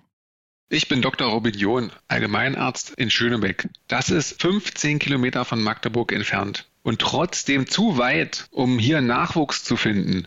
Ich 0.71 0.89
bin 0.89 1.03
Dr. 1.03 1.29
Robin 1.29 1.55
John, 1.55 1.91
Allgemeinarzt 2.09 2.91
in 2.97 3.11
Schönebeck. 3.11 3.69
Das 3.89 4.11
ist 4.11 4.41
15 4.41 4.99
Kilometer 4.99 5.45
von 5.45 5.63
Magdeburg 5.63 6.13
entfernt 6.13 6.67
und 6.83 7.01
trotzdem 7.01 7.67
zu 7.67 7.99
weit, 7.99 8.47
um 8.51 8.79
hier 8.79 9.01
Nachwuchs 9.03 9.65
zu 9.65 9.77
finden. 9.77 10.27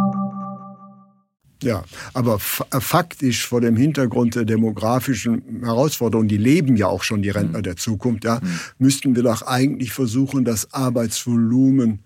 Ja, 1.61 1.83
aber 2.13 2.39
äh, 2.71 2.79
faktisch 2.79 3.47
vor 3.47 3.61
dem 3.61 3.75
Hintergrund 3.75 4.35
der 4.35 4.45
demografischen 4.45 5.61
Herausforderungen, 5.63 6.27
die 6.27 6.37
leben 6.37 6.75
ja 6.75 6.87
auch 6.87 7.03
schon 7.03 7.21
die 7.21 7.29
Rentner 7.29 7.59
mhm. 7.59 7.63
der 7.63 7.75
Zukunft, 7.75 8.25
ja, 8.25 8.39
mhm. 8.41 8.49
müssten 8.79 9.15
wir 9.15 9.23
doch 9.23 9.43
eigentlich 9.43 9.93
versuchen, 9.93 10.43
das 10.43 10.73
Arbeitsvolumen 10.73 11.99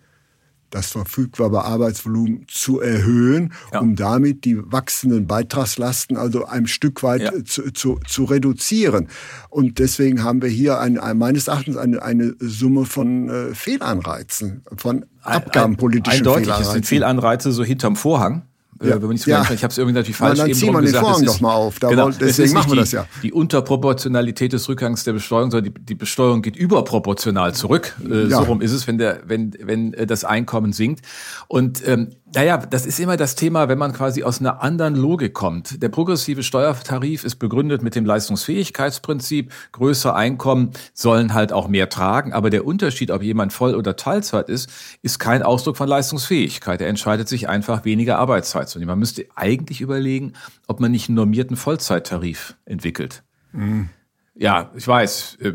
das 0.75 0.91
verfügbare 0.91 1.63
Arbeitsvolumen 1.63 2.45
zu 2.50 2.81
erhöhen, 2.81 3.53
ja. 3.71 3.79
um 3.79 3.95
damit 3.95 4.43
die 4.43 4.57
wachsenden 4.59 5.25
Beitragslasten 5.25 6.17
also 6.17 6.45
ein 6.45 6.67
Stück 6.67 7.01
weit 7.01 7.21
ja. 7.21 7.31
zu, 7.45 7.71
zu, 7.71 8.00
zu, 8.05 8.25
reduzieren. 8.25 9.07
Und 9.50 9.79
deswegen 9.79 10.24
haben 10.24 10.41
wir 10.41 10.50
hier 10.50 10.79
ein, 10.79 11.00
ein, 11.00 11.17
meines 11.17 11.47
Erachtens 11.47 11.77
eine, 11.77 12.01
eine 12.01 12.35
Summe 12.39 12.85
von 12.85 13.29
äh, 13.29 13.55
Fehlanreizen, 13.55 14.63
von 14.75 15.05
abgabenpolitischen 15.21 16.12
ein, 16.12 16.27
ein, 16.27 16.27
Eindeutig, 16.27 16.43
Fehlanreizen. 16.43 16.67
Es 16.67 16.74
sind 16.74 16.85
Fehlanreize 16.85 17.51
so 17.53 17.63
hinterm 17.63 17.95
Vorhang. 17.95 18.43
Äh, 18.82 18.89
ja. 18.89 19.01
wenn 19.01 19.08
man 19.08 19.17
ja. 19.17 19.41
ich 19.51 19.63
habe 19.63 19.72
es 19.72 19.77
irgendwie 19.77 19.96
natürlich 19.96 20.17
falsch 20.17 20.38
Na, 20.38 20.44
dann 20.44 20.50
eben 20.50 20.60
ziehen 20.60 20.74
wir 20.74 20.79
den 20.79 20.86
gesagt. 20.86 21.05
Vorhang 21.05 21.25
doch 21.25 21.39
mal 21.39 21.53
auf. 21.53 21.79
Da 21.79 21.89
genau, 21.89 22.10
deswegen 22.10 22.53
machen 22.53 22.72
wir 22.72 22.75
die, 22.75 22.82
das 22.82 22.91
ja. 22.91 23.05
Die 23.24 23.32
Unterproportionalität 23.32 24.51
des 24.51 24.67
Rückgangs 24.67 25.03
der 25.05 25.13
Besteuerung, 25.13 25.51
sondern 25.51 25.74
die, 25.74 25.86
die 25.86 25.96
Besteuerung 25.96 26.41
geht 26.41 26.58
überproportional 26.58 27.53
zurück. 27.53 27.96
Äh, 28.03 28.27
ja. 28.27 28.38
So 28.39 28.44
rum 28.44 28.62
ist 28.62 28.74
es, 28.74 28.86
wenn 28.88 28.98
der, 28.98 29.22
wenn 29.25 29.53
wenn 29.62 29.94
äh, 29.94 30.05
das 30.05 30.25
Einkommen 30.25 30.74
sinkt. 30.74 31.05
Und 31.48 31.88
ähm, 31.88 32.10
Naja, 32.34 32.58
das 32.58 32.88
ist 32.88 33.00
immer 33.00 33.17
das 33.17 33.36
Thema, 33.36 33.70
wenn 33.70 33.77
man 33.77 33.94
quasi 33.94 34.24
aus 34.24 34.39
einer 34.39 34.63
anderen 34.63 34.96
Logik 34.96 35.36
kommt. 35.36 35.84
Der 35.84 35.89
progressive 35.89 36.41
Steuertarif 36.41 37.24
ist 37.24 37.36
begründet 37.36 37.84
mit 37.84 37.94
dem 37.94 38.03
Leistungsfähigkeitsprinzip. 38.03 39.53
Größere 39.74 40.15
Einkommen 40.15 40.72
sollen 40.94 41.36
halt 41.36 41.53
auch 41.53 41.67
mehr 41.67 41.88
tragen. 41.88 42.34
Aber 42.34 42.50
der 42.50 42.65
Unterschied, 42.65 43.12
ob 43.12 43.22
jemand 43.22 43.53
Voll- 43.53 43.75
oder 43.75 43.96
Teilzeit 43.96 44.50
ist, 44.50 44.72
ist 45.03 45.20
kein 45.20 45.44
Ausdruck 45.44 45.77
von 45.77 45.88
Leistungsfähigkeit. 45.88 46.82
Er 46.82 46.88
entscheidet 46.88 47.27
sich 47.27 47.48
einfach, 47.48 47.86
weniger 47.86 48.17
Arbeitszeit 48.17 48.70
zu 48.70 48.79
nehmen. 48.79 48.89
Man 48.89 49.00
müsste 49.00 49.27
eigentlich 49.36 49.82
überlegen, 49.82 50.34
ob 50.65 50.79
man 50.79 50.91
nicht 50.91 51.10
einen 51.10 51.17
normierten 51.17 51.58
Vollzeittarif 51.58 52.55
entwickelt. 52.65 53.22
Mhm. 53.51 53.89
Ja, 54.34 54.72
ich 54.75 54.88
weiß, 54.88 55.38
äh, 55.41 55.53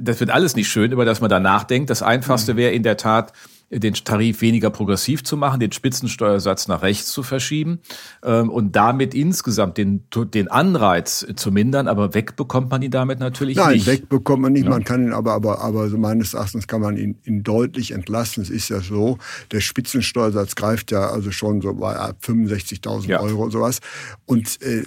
das 0.00 0.18
wird 0.18 0.30
alles 0.30 0.56
nicht 0.56 0.68
schön, 0.68 0.90
über 0.90 1.04
das 1.04 1.20
man 1.20 1.30
da 1.30 1.38
nachdenkt. 1.38 1.88
Das 1.88 2.02
Einfachste 2.02 2.54
mhm. 2.54 2.58
wäre 2.58 2.72
in 2.72 2.82
der 2.82 2.96
Tat, 2.96 3.32
den 3.70 3.94
Tarif 3.94 4.42
weniger 4.42 4.70
progressiv 4.70 5.24
zu 5.24 5.36
machen, 5.36 5.58
den 5.58 5.72
Spitzensteuersatz 5.72 6.68
nach 6.68 6.82
rechts 6.82 7.10
zu 7.10 7.22
verschieben 7.22 7.80
ähm, 8.22 8.48
und 8.48 8.76
damit 8.76 9.14
insgesamt 9.14 9.76
den, 9.76 10.04
den 10.14 10.48
Anreiz 10.48 11.26
zu 11.34 11.50
mindern, 11.50 11.88
aber 11.88 12.14
wegbekommt 12.14 12.70
man 12.70 12.82
ihn 12.82 12.92
damit 12.92 13.18
natürlich 13.18 13.56
Nein, 13.56 13.74
nicht. 13.74 13.86
Nein, 13.86 13.96
wegbekommt 13.96 14.42
man 14.42 14.52
nicht, 14.52 14.64
ja. 14.64 14.70
man 14.70 14.84
kann 14.84 15.04
ihn 15.04 15.12
aber, 15.12 15.32
aber, 15.32 15.60
aber 15.60 15.88
meines 15.88 16.34
Erachtens 16.34 16.68
kann 16.68 16.80
man 16.80 16.96
ihn, 16.96 17.18
ihn 17.24 17.42
deutlich 17.42 17.90
entlasten. 17.90 18.42
Es 18.42 18.50
ist 18.50 18.68
ja 18.68 18.80
so, 18.80 19.18
der 19.50 19.60
Spitzensteuersatz 19.60 20.54
greift 20.54 20.92
ja 20.92 21.10
also 21.10 21.32
schon 21.32 21.60
so 21.60 21.74
bei 21.74 21.96
65.000 21.96 23.08
ja. 23.08 23.20
Euro 23.20 23.44
und 23.44 23.50
sowas 23.50 23.80
und 24.26 24.62
äh, 24.62 24.84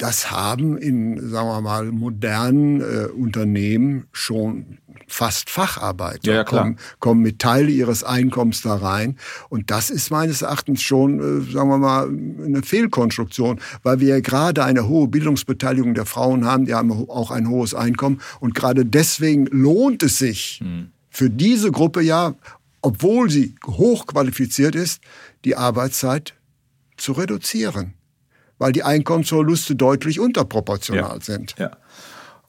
das 0.00 0.30
haben 0.30 0.78
in, 0.78 1.28
sagen 1.28 1.48
wir 1.48 1.60
mal, 1.60 1.92
modernen 1.92 2.80
äh, 2.80 3.06
Unternehmen 3.06 4.06
schon 4.12 4.78
fast 5.12 5.50
Facharbeiter, 5.50 6.30
ja, 6.30 6.34
ja, 6.38 6.44
kommen, 6.44 6.78
kommen 6.98 7.22
mit 7.22 7.38
Teile 7.38 7.70
ihres 7.70 8.04
Einkommens 8.04 8.62
da 8.62 8.76
rein. 8.76 9.16
Und 9.48 9.70
das 9.70 9.90
ist 9.90 10.10
meines 10.10 10.42
Erachtens 10.42 10.82
schon, 10.82 11.18
äh, 11.18 11.52
sagen 11.52 11.68
wir 11.68 11.78
mal, 11.78 12.08
eine 12.08 12.62
Fehlkonstruktion, 12.62 13.60
weil 13.82 14.00
wir 14.00 14.08
ja 14.08 14.20
gerade 14.20 14.64
eine 14.64 14.88
hohe 14.88 15.08
Bildungsbeteiligung 15.08 15.94
der 15.94 16.06
Frauen 16.06 16.44
haben, 16.44 16.66
die 16.66 16.74
haben 16.74 16.90
auch 17.08 17.30
ein 17.30 17.48
hohes 17.48 17.74
Einkommen. 17.74 18.20
Und 18.40 18.54
gerade 18.54 18.84
deswegen 18.84 19.46
lohnt 19.46 20.02
es 20.02 20.18
sich 20.18 20.60
hm. 20.62 20.90
für 21.08 21.30
diese 21.30 21.72
Gruppe 21.72 22.02
ja, 22.02 22.34
obwohl 22.82 23.30
sie 23.30 23.54
hochqualifiziert 23.66 24.74
ist, 24.74 25.00
die 25.44 25.56
Arbeitszeit 25.56 26.34
zu 26.96 27.12
reduzieren 27.12 27.94
weil 28.60 28.72
die 28.72 28.84
Einkommensverluste 28.84 29.74
deutlich 29.74 30.20
unterproportional 30.20 31.16
ja. 31.16 31.20
sind. 31.20 31.54
Ja. 31.58 31.70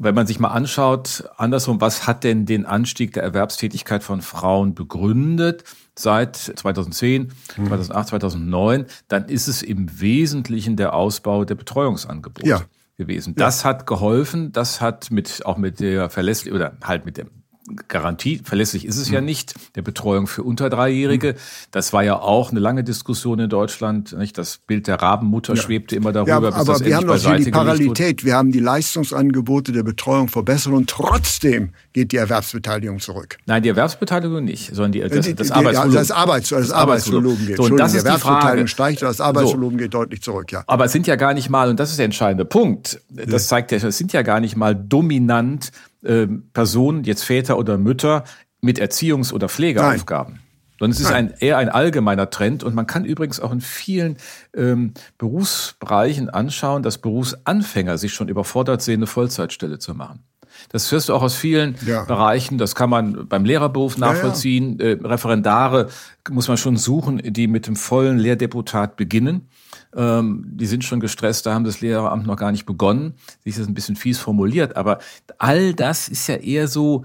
Wenn 0.03 0.15
man 0.15 0.25
sich 0.25 0.39
mal 0.39 0.49
anschaut, 0.49 1.25
andersrum, 1.37 1.79
was 1.79 2.07
hat 2.07 2.23
denn 2.23 2.45
den 2.45 2.65
Anstieg 2.65 3.13
der 3.13 3.23
Erwerbstätigkeit 3.23 4.03
von 4.03 4.21
Frauen 4.21 4.73
begründet 4.73 5.63
seit 5.95 6.35
2010, 6.35 7.31
2008, 7.55 8.07
2009, 8.09 8.85
dann 9.07 9.25
ist 9.25 9.47
es 9.47 9.61
im 9.61 10.01
Wesentlichen 10.01 10.75
der 10.75 10.93
Ausbau 10.93 11.45
der 11.45 11.55
Betreuungsangebote. 11.55 12.47
Ja. 12.47 12.61
gewesen. 12.97 13.33
Das 13.35 13.63
ja. 13.63 13.69
hat 13.69 13.87
geholfen, 13.87 14.51
das 14.51 14.79
hat 14.79 15.09
mit 15.11 15.45
auch 15.45 15.57
mit 15.57 15.79
der 15.79 16.09
Verlässlichkeit 16.09 16.53
oder 16.55 16.77
halt 16.83 17.05
mit 17.05 17.17
dem 17.17 17.40
Garantie, 17.87 18.41
verlässlich 18.43 18.85
ist 18.85 18.97
es 18.97 19.09
ja 19.09 19.19
hm. 19.19 19.25
nicht, 19.25 19.53
der 19.75 19.83
Betreuung 19.83 20.27
für 20.27 20.43
unter 20.43 20.69
Dreijährige. 20.69 21.29
Hm. 21.29 21.35
Das 21.69 21.93
war 21.93 22.03
ja 22.03 22.19
auch 22.19 22.51
eine 22.51 22.59
lange 22.59 22.83
Diskussion 22.83 23.39
in 23.39 23.49
Deutschland. 23.49 24.13
Nicht? 24.17 24.37
Das 24.37 24.57
Bild 24.57 24.87
der 24.87 24.95
Rabenmutter 24.95 25.53
ja. 25.53 25.61
schwebte 25.61 25.95
immer 25.95 26.11
darüber. 26.11 26.29
Ja, 26.29 26.37
aber 26.37 26.51
bis 26.51 26.65
das 26.65 26.83
wir 26.83 26.95
haben 26.95 27.07
doch 27.07 27.17
hier 27.17 27.35
die 27.35 27.51
Parallelität. 27.51 28.25
Wir 28.25 28.35
haben 28.35 28.51
die 28.51 28.59
Leistungsangebote 28.59 29.71
der 29.71 29.83
Betreuung 29.83 30.27
verbessert 30.27 30.73
und 30.73 30.89
trotzdem 30.89 31.69
geht 31.93 32.11
die 32.11 32.17
Erwerbsbeteiligung 32.17 32.99
zurück. 32.99 33.37
Nein, 33.45 33.61
die 33.61 33.69
Erwerbsbeteiligung 33.69 34.43
nicht, 34.43 34.73
sondern 34.73 34.93
die, 34.93 35.01
das, 35.01 35.25
die, 35.25 35.35
das, 35.35 35.51
Arbeitsvolumen. 35.51 35.95
Das, 35.95 36.11
Arbeits, 36.11 36.49
das, 36.49 36.61
das 36.61 36.71
Arbeitsvolumen 36.71 37.47
geht. 37.47 37.57
So, 37.57 37.63
und 37.63 37.77
das 37.77 37.93
ist 37.93 38.07
die 38.07 38.19
Frage. 38.19 38.67
steigt, 38.67 39.01
das 39.03 39.21
Arbeitsvolumen 39.21 39.77
so. 39.77 39.83
geht 39.83 39.93
deutlich 39.93 40.21
zurück. 40.21 40.51
Ja. 40.51 40.63
Aber 40.67 40.85
es 40.85 40.91
sind 40.91 41.05
ja 41.05 41.15
gar 41.15 41.33
nicht 41.33 41.49
mal, 41.49 41.69
und 41.69 41.79
das 41.79 41.91
ist 41.91 41.99
der 41.99 42.05
entscheidende 42.05 42.45
Punkt, 42.45 43.01
das 43.09 43.47
zeigt 43.47 43.71
ja, 43.71 43.77
es 43.77 43.97
sind 43.97 44.13
ja 44.13 44.23
gar 44.23 44.39
nicht 44.39 44.55
mal 44.55 44.75
dominant 44.75 45.71
äh, 46.03 46.27
Personen, 46.53 47.03
jetzt 47.03 47.23
Väter 47.23 47.57
oder 47.57 47.77
Mütter, 47.77 48.23
mit 48.61 48.79
Erziehungs- 48.79 49.33
oder 49.33 49.49
Pflegeaufgaben. 49.49 50.33
Nein. 50.33 50.43
Sondern 50.79 50.91
es 50.91 50.99
ist 50.99 51.11
ein, 51.11 51.33
eher 51.39 51.59
ein 51.59 51.69
allgemeiner 51.69 52.31
Trend. 52.31 52.63
Und 52.63 52.73
man 52.73 52.87
kann 52.87 53.05
übrigens 53.05 53.39
auch 53.39 53.51
in 53.51 53.61
vielen 53.61 54.17
ähm, 54.55 54.93
Berufsbereichen 55.19 56.31
anschauen, 56.31 56.81
dass 56.81 56.97
Berufsanfänger 56.97 57.99
sich 57.99 58.13
schon 58.13 58.29
überfordert 58.29 58.81
sehen, 58.81 58.99
eine 58.99 59.07
Vollzeitstelle 59.07 59.77
zu 59.77 59.93
machen. 59.93 60.23
Das 60.69 60.91
hörst 60.91 61.09
du 61.09 61.13
auch 61.13 61.21
aus 61.21 61.35
vielen 61.35 61.75
ja. 61.85 62.03
Bereichen. 62.03 62.57
Das 62.57 62.73
kann 62.73 62.89
man 62.89 63.27
beim 63.27 63.45
Lehrerberuf 63.45 63.97
nachvollziehen. 63.97 64.77
Ja, 64.79 64.87
ja. 64.87 64.91
Äh, 64.93 65.07
Referendare 65.07 65.89
muss 66.29 66.47
man 66.47 66.57
schon 66.57 66.77
suchen, 66.77 67.21
die 67.23 67.47
mit 67.47 67.67
dem 67.67 67.75
vollen 67.75 68.17
Lehrdeputat 68.17 68.95
beginnen. 68.95 69.49
Ähm, 69.95 70.43
die 70.47 70.65
sind 70.65 70.83
schon 70.83 70.99
gestresst, 70.99 71.45
da 71.45 71.53
haben 71.53 71.65
das 71.65 71.81
Lehreramt 71.81 72.25
noch 72.25 72.37
gar 72.37 72.51
nicht 72.51 72.65
begonnen. 72.65 73.15
Sich 73.43 73.55
das 73.55 73.67
ein 73.67 73.73
bisschen 73.73 73.95
fies 73.95 74.19
formuliert, 74.19 74.75
aber 74.75 74.99
all 75.37 75.73
das 75.73 76.07
ist 76.07 76.27
ja 76.27 76.35
eher 76.35 76.67
so, 76.67 77.03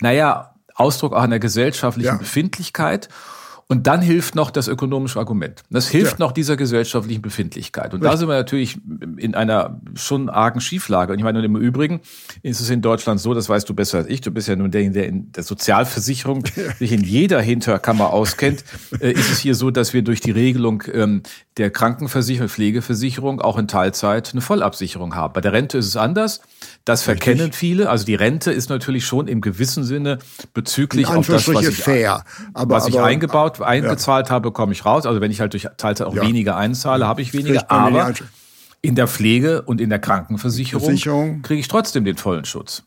naja, 0.00 0.54
Ausdruck 0.74 1.14
auch 1.14 1.22
einer 1.22 1.38
gesellschaftlichen 1.38 2.06
ja. 2.06 2.16
Befindlichkeit. 2.16 3.08
Und 3.68 3.88
dann 3.88 4.00
hilft 4.00 4.36
noch 4.36 4.52
das 4.52 4.68
ökonomische 4.68 5.18
Argument. 5.18 5.64
Das 5.70 5.88
hilft 5.88 6.20
ja. 6.20 6.24
noch 6.24 6.30
dieser 6.30 6.56
gesellschaftlichen 6.56 7.20
Befindlichkeit. 7.20 7.94
Und 7.94 8.00
Richtig. 8.00 8.10
da 8.12 8.16
sind 8.16 8.28
wir 8.28 8.36
natürlich 8.36 8.78
in 9.16 9.34
einer 9.34 9.80
schon 9.94 10.28
argen 10.28 10.60
Schieflage. 10.60 11.12
Und 11.12 11.18
ich 11.18 11.24
meine, 11.24 11.40
und 11.40 11.44
im 11.44 11.56
Übrigen 11.56 12.00
ist 12.42 12.60
es 12.60 12.70
in 12.70 12.80
Deutschland 12.80 13.20
so, 13.20 13.34
das 13.34 13.48
weißt 13.48 13.68
du 13.68 13.74
besser 13.74 13.98
als 13.98 14.06
ich, 14.06 14.20
du 14.20 14.30
bist 14.30 14.46
ja 14.46 14.54
nun 14.54 14.70
der, 14.70 14.88
der 14.90 15.08
in 15.08 15.32
der 15.32 15.42
Sozialversicherung 15.42 16.44
sich 16.78 16.92
in 16.92 17.02
jeder 17.02 17.40
Hinterkammer 17.40 18.12
auskennt, 18.12 18.62
äh, 19.00 19.10
ist 19.10 19.32
es 19.32 19.40
hier 19.40 19.56
so, 19.56 19.72
dass 19.72 19.92
wir 19.92 20.02
durch 20.02 20.20
die 20.20 20.30
Regelung 20.30 20.84
ähm, 20.92 21.22
der 21.56 21.70
Krankenversicherung, 21.70 22.48
Pflegeversicherung 22.48 23.40
auch 23.40 23.58
in 23.58 23.66
Teilzeit 23.66 24.30
eine 24.32 24.42
Vollabsicherung 24.42 25.16
haben. 25.16 25.32
Bei 25.32 25.40
der 25.40 25.52
Rente 25.52 25.78
ist 25.78 25.86
es 25.86 25.96
anders. 25.96 26.40
Das 26.84 27.02
verkennen 27.02 27.46
Richtig. 27.46 27.56
viele. 27.56 27.90
Also 27.90 28.04
die 28.04 28.14
Rente 28.14 28.52
ist 28.52 28.68
natürlich 28.68 29.06
schon 29.06 29.26
im 29.26 29.40
gewissen 29.40 29.82
Sinne 29.82 30.18
bezüglich 30.54 31.08
auf 31.08 31.26
das, 31.26 31.52
was 31.52 31.66
ich, 31.66 31.76
fair, 31.76 32.24
aber, 32.54 32.76
was 32.76 32.88
ich 32.88 32.96
aber, 32.96 33.06
eingebaut, 33.06 33.55
eingezahlt 33.60 34.28
ja. 34.28 34.34
habe, 34.34 34.50
bekomme 34.50 34.72
ich 34.72 34.84
raus. 34.84 35.06
Also 35.06 35.20
wenn 35.20 35.30
ich 35.30 35.40
halt 35.40 35.52
durch 35.52 35.68
Teilzeit 35.76 36.06
auch 36.06 36.14
ja. 36.14 36.22
weniger 36.22 36.56
einzahle, 36.56 37.06
habe 37.06 37.22
ich 37.22 37.32
weniger. 37.32 37.70
Aber 37.70 38.12
in 38.82 38.94
der 38.94 39.08
Pflege 39.08 39.62
und 39.62 39.80
in 39.80 39.90
der 39.90 39.98
Krankenversicherung 39.98 41.42
kriege 41.42 41.60
ich 41.60 41.68
trotzdem 41.68 42.04
den 42.04 42.16
vollen 42.16 42.44
Schutz. 42.44 42.84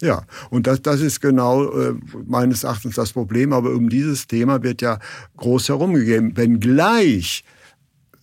Ja, 0.00 0.24
und 0.50 0.66
das, 0.66 0.82
das 0.82 1.00
ist 1.00 1.22
genau 1.22 1.72
äh, 1.72 1.94
meines 2.26 2.64
Erachtens 2.64 2.96
das 2.96 3.14
Problem. 3.14 3.54
Aber 3.54 3.70
um 3.70 3.88
dieses 3.88 4.26
Thema 4.26 4.62
wird 4.62 4.82
ja 4.82 4.98
groß 5.38 5.70
herumgegeben. 5.70 6.36
Wenngleich 6.36 7.44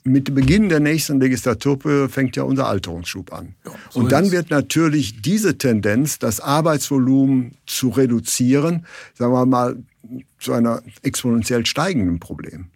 mit 0.04 0.36
Beginn 0.36 0.70
der 0.70 0.80
nächsten 0.80 1.20
Legislaturperiode 1.20 2.10
fängt 2.10 2.36
ja 2.36 2.44
unser 2.44 2.68
Alterungsschub 2.68 3.32
an. 3.32 3.56
Ja, 3.66 3.72
so 3.90 4.00
und 4.00 4.12
dann 4.12 4.32
wird 4.32 4.50
natürlich 4.50 5.22
diese 5.22 5.58
Tendenz, 5.58 6.20
das 6.20 6.40
Arbeitsvolumen 6.40 7.56
zu 7.66 7.90
reduzieren, 7.90 8.86
sagen 9.14 9.34
wir 9.34 9.46
mal, 9.46 9.78
zu 10.40 10.54
einer 10.54 10.82
exponentiell 11.02 11.66
steigenden 11.66 12.20
Problem. 12.20 12.68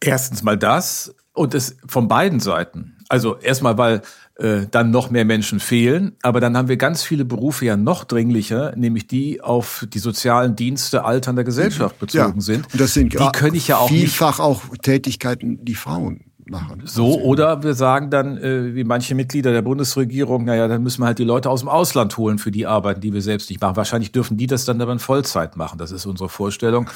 Erstens 0.00 0.42
mal 0.42 0.56
das 0.56 1.14
und 1.38 1.54
es 1.54 1.76
von 1.86 2.08
beiden 2.08 2.40
Seiten. 2.40 2.96
Also 3.08 3.38
erstmal, 3.38 3.78
weil 3.78 4.02
äh, 4.38 4.66
dann 4.70 4.90
noch 4.90 5.10
mehr 5.10 5.24
Menschen 5.24 5.60
fehlen. 5.60 6.16
Aber 6.22 6.40
dann 6.40 6.56
haben 6.56 6.68
wir 6.68 6.76
ganz 6.76 7.02
viele 7.02 7.24
Berufe 7.24 7.64
ja 7.64 7.76
noch 7.76 8.04
dringlicher, 8.04 8.74
nämlich 8.76 9.06
die 9.06 9.40
auf 9.40 9.86
die 9.92 9.98
sozialen 9.98 10.56
Dienste 10.56 11.04
alternder 11.04 11.44
Gesellschaft 11.44 11.98
bezogen 11.98 12.34
ja. 12.36 12.40
sind. 12.40 12.72
Und 12.72 12.80
das 12.80 12.94
sind 12.94 13.14
die 13.14 13.28
können 13.32 13.56
ich 13.56 13.68
ja 13.68 13.78
auch 13.78 13.88
vielfach 13.88 14.40
auch 14.40 14.62
Tätigkeiten, 14.82 15.64
die 15.64 15.74
Frauen 15.74 16.27
machen. 16.50 16.82
So, 16.84 17.20
oder 17.20 17.62
wir 17.62 17.74
sagen 17.74 18.10
dann, 18.10 18.38
äh, 18.38 18.74
wie 18.74 18.84
manche 18.84 19.14
Mitglieder 19.14 19.52
der 19.52 19.62
Bundesregierung, 19.62 20.44
naja, 20.44 20.68
dann 20.68 20.82
müssen 20.82 21.02
wir 21.02 21.06
halt 21.06 21.18
die 21.18 21.24
Leute 21.24 21.50
aus 21.50 21.60
dem 21.60 21.68
Ausland 21.68 22.16
holen 22.16 22.38
für 22.38 22.50
die 22.50 22.66
Arbeiten, 22.66 23.00
die 23.00 23.12
wir 23.12 23.22
selbst 23.22 23.50
nicht 23.50 23.60
machen. 23.60 23.76
Wahrscheinlich 23.76 24.12
dürfen 24.12 24.36
die 24.36 24.46
das 24.46 24.64
dann 24.64 24.80
aber 24.80 24.92
in 24.92 24.98
Vollzeit 24.98 25.56
machen. 25.56 25.78
Das 25.78 25.92
ist 25.92 26.06
unsere 26.06 26.28
Vorstellung, 26.28 26.88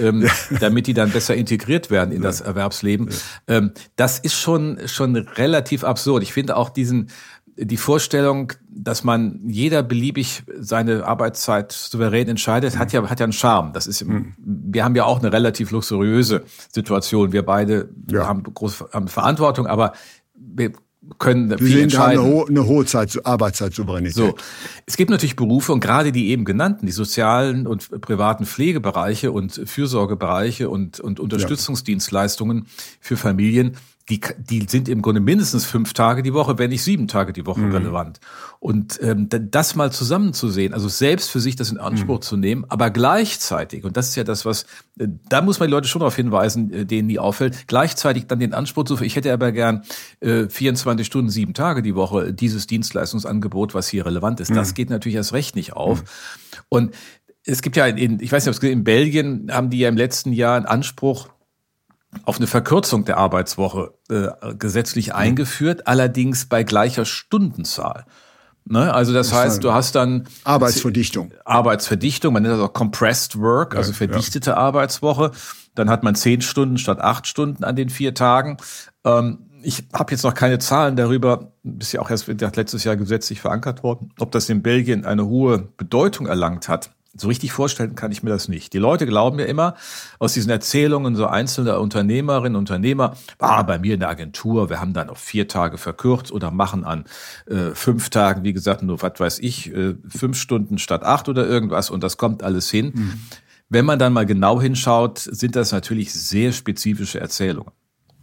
ähm, 0.00 0.28
damit 0.60 0.86
die 0.86 0.94
dann 0.94 1.10
besser 1.10 1.34
integriert 1.34 1.90
werden 1.90 2.12
in 2.12 2.22
das 2.22 2.40
Erwerbsleben. 2.40 3.10
Ähm, 3.48 3.72
das 3.96 4.18
ist 4.18 4.34
schon, 4.34 4.78
schon 4.86 5.16
relativ 5.16 5.84
absurd. 5.84 6.22
Ich 6.22 6.32
finde 6.32 6.56
auch 6.56 6.70
diesen, 6.70 7.10
die 7.56 7.76
Vorstellung, 7.76 8.52
dass 8.68 9.04
man 9.04 9.40
jeder 9.46 9.82
beliebig 9.82 10.42
seine 10.58 11.04
Arbeitszeit 11.04 11.72
souverän 11.72 12.28
entscheidet, 12.28 12.78
hat 12.78 12.92
ja, 12.92 13.08
hat 13.08 13.20
ja 13.20 13.24
einen 13.24 13.32
Charme. 13.32 13.72
Das 13.72 13.86
ist, 13.86 14.04
mhm. 14.06 14.34
wir 14.38 14.84
haben 14.84 14.96
ja 14.96 15.04
auch 15.04 15.18
eine 15.18 15.32
relativ 15.32 15.70
luxuriöse 15.70 16.44
Situation. 16.72 17.32
Wir 17.32 17.44
beide 17.44 17.90
ja. 18.10 18.26
haben 18.26 18.42
große 18.42 18.88
haben 18.92 19.08
Verantwortung, 19.08 19.66
aber 19.66 19.92
wir 20.34 20.72
können 21.18 21.50
wir 21.50 21.58
viel 21.58 21.80
entscheiden. 21.80 22.20
Eine, 22.20 22.30
ho 22.30 22.44
eine 22.44 22.66
hohe 22.66 22.84
Zeit, 22.84 23.18
Arbeitszeitsouveränität. 23.24 24.14
So. 24.14 24.34
Es 24.86 24.96
gibt 24.96 25.10
natürlich 25.10 25.36
Berufe 25.36 25.72
und 25.72 25.80
gerade 25.80 26.12
die 26.12 26.28
eben 26.28 26.44
genannten, 26.44 26.86
die 26.86 26.92
sozialen 26.92 27.66
und 27.66 28.00
privaten 28.00 28.44
Pflegebereiche 28.44 29.32
und 29.32 29.62
Fürsorgebereiche 29.64 30.68
und, 30.68 31.00
und 31.00 31.20
Unterstützungsdienstleistungen 31.20 32.66
für 33.00 33.16
Familien, 33.16 33.76
die, 34.10 34.20
die 34.38 34.66
sind 34.68 34.88
im 34.88 35.02
Grunde 35.02 35.20
mindestens 35.20 35.64
fünf 35.64 35.92
Tage 35.92 36.22
die 36.22 36.34
Woche, 36.34 36.58
wenn 36.58 36.70
nicht 36.70 36.82
sieben 36.82 37.06
Tage 37.06 37.32
die 37.32 37.46
Woche 37.46 37.60
mhm. 37.60 37.72
relevant. 37.72 38.20
Und 38.58 38.98
ähm, 39.02 39.28
das 39.30 39.76
mal 39.76 39.92
zusammenzusehen, 39.92 40.74
also 40.74 40.88
selbst 40.88 41.30
für 41.30 41.40
sich 41.40 41.56
das 41.56 41.70
in 41.70 41.78
Anspruch 41.78 42.18
mhm. 42.18 42.22
zu 42.22 42.36
nehmen, 42.36 42.64
aber 42.68 42.90
gleichzeitig, 42.90 43.84
und 43.84 43.96
das 43.96 44.08
ist 44.08 44.16
ja 44.16 44.24
das, 44.24 44.44
was, 44.44 44.64
äh, 44.98 45.06
da 45.28 45.40
muss 45.40 45.60
man 45.60 45.68
die 45.68 45.72
Leute 45.72 45.88
schon 45.88 46.00
darauf 46.00 46.16
hinweisen, 46.16 46.72
äh, 46.72 46.84
denen 46.84 47.06
nie 47.06 47.18
auffällt, 47.20 47.68
gleichzeitig 47.68 48.26
dann 48.26 48.40
den 48.40 48.52
Anspruch 48.52 48.84
zu, 48.84 49.00
ich 49.00 49.14
hätte 49.14 49.32
aber 49.32 49.52
gern 49.52 49.84
äh, 50.20 50.48
24 50.48 51.06
Stunden, 51.06 51.30
sieben 51.30 51.54
Tage 51.54 51.80
die 51.80 51.94
Woche 51.94 52.34
dieses 52.34 52.66
Dienstleistungsangebot, 52.66 53.74
was 53.74 53.88
hier 53.88 54.04
relevant 54.04 54.40
ist. 54.40 54.50
Mhm. 54.50 54.56
Das 54.56 54.74
geht 54.74 54.90
natürlich 54.90 55.16
erst 55.16 55.32
recht 55.32 55.54
nicht 55.54 55.74
auf. 55.74 56.02
Mhm. 56.02 56.06
Und 56.68 56.94
es 57.46 57.62
gibt 57.62 57.76
ja 57.76 57.86
in, 57.86 58.20
ich 58.20 58.32
weiß 58.32 58.44
nicht, 58.46 58.62
in 58.64 58.84
Belgien 58.84 59.50
haben 59.50 59.70
die 59.70 59.78
ja 59.78 59.88
im 59.88 59.96
letzten 59.96 60.32
Jahr 60.32 60.56
einen 60.56 60.66
Anspruch, 60.66 61.28
auf 62.24 62.36
eine 62.36 62.46
Verkürzung 62.46 63.04
der 63.04 63.18
Arbeitswoche 63.18 63.94
äh, 64.08 64.54
gesetzlich 64.54 65.08
mhm. 65.08 65.14
eingeführt, 65.14 65.86
allerdings 65.86 66.46
bei 66.46 66.64
gleicher 66.64 67.04
Stundenzahl. 67.04 68.04
Ne? 68.64 68.92
Also 68.92 69.12
das, 69.12 69.30
das 69.30 69.38
heißt, 69.38 69.64
du 69.64 69.72
hast 69.72 69.94
dann 69.94 70.26
Arbeitsverdichtung. 70.44 71.32
Arbeitsverdichtung, 71.44 72.32
man 72.32 72.42
nennt 72.42 72.54
das 72.54 72.60
auch 72.60 72.72
Compressed 72.72 73.40
Work, 73.40 73.74
also 73.74 73.92
verdichtete 73.92 74.50
ja. 74.50 74.56
Arbeitswoche. 74.56 75.32
Dann 75.74 75.88
hat 75.88 76.02
man 76.02 76.14
zehn 76.14 76.40
Stunden 76.40 76.78
statt 76.78 77.00
acht 77.00 77.26
Stunden 77.26 77.64
an 77.64 77.76
den 77.76 77.90
vier 77.90 78.14
Tagen. 78.14 78.58
Ähm, 79.04 79.46
ich 79.62 79.84
habe 79.92 80.12
jetzt 80.12 80.22
noch 80.22 80.34
keine 80.34 80.58
Zahlen 80.58 80.96
darüber, 80.96 81.52
ist 81.78 81.92
ja 81.92 82.00
auch 82.00 82.10
erst 82.10 82.28
letztes 82.28 82.84
Jahr 82.84 82.96
gesetzlich 82.96 83.40
verankert 83.40 83.82
worden, 83.82 84.12
ob 84.18 84.30
das 84.30 84.48
in 84.48 84.62
Belgien 84.62 85.04
eine 85.04 85.26
hohe 85.26 85.68
Bedeutung 85.76 86.26
erlangt 86.26 86.68
hat. 86.68 86.90
So 87.16 87.26
richtig 87.26 87.50
vorstellen 87.50 87.96
kann 87.96 88.12
ich 88.12 88.22
mir 88.22 88.30
das 88.30 88.46
nicht. 88.46 88.72
Die 88.72 88.78
Leute 88.78 89.04
glauben 89.04 89.38
ja 89.40 89.46
immer 89.46 89.74
aus 90.20 90.34
diesen 90.34 90.50
Erzählungen 90.50 91.16
so 91.16 91.26
einzelner 91.26 91.80
Unternehmerinnen 91.80 92.54
und 92.54 92.70
Unternehmer, 92.70 93.16
ah, 93.38 93.62
bei 93.62 93.80
mir 93.80 93.94
in 93.94 94.00
der 94.00 94.10
Agentur, 94.10 94.70
wir 94.70 94.80
haben 94.80 94.92
dann 94.92 95.10
auf 95.10 95.18
vier 95.18 95.48
Tage 95.48 95.76
verkürzt 95.76 96.30
oder 96.30 96.52
machen 96.52 96.84
an 96.84 97.04
äh, 97.46 97.74
fünf 97.74 98.10
Tagen, 98.10 98.44
wie 98.44 98.52
gesagt, 98.52 98.82
nur 98.82 99.02
was 99.02 99.18
weiß 99.18 99.38
ich, 99.40 99.74
äh, 99.74 99.96
fünf 100.08 100.38
Stunden 100.38 100.78
statt 100.78 101.02
acht 101.02 101.28
oder 101.28 101.46
irgendwas 101.46 101.90
und 101.90 102.04
das 102.04 102.16
kommt 102.16 102.44
alles 102.44 102.70
hin. 102.70 102.92
Mhm. 102.94 103.20
Wenn 103.68 103.84
man 103.84 103.98
dann 103.98 104.12
mal 104.12 104.26
genau 104.26 104.60
hinschaut, 104.60 105.18
sind 105.18 105.56
das 105.56 105.72
natürlich 105.72 106.12
sehr 106.12 106.52
spezifische 106.52 107.20
Erzählungen. 107.20 107.72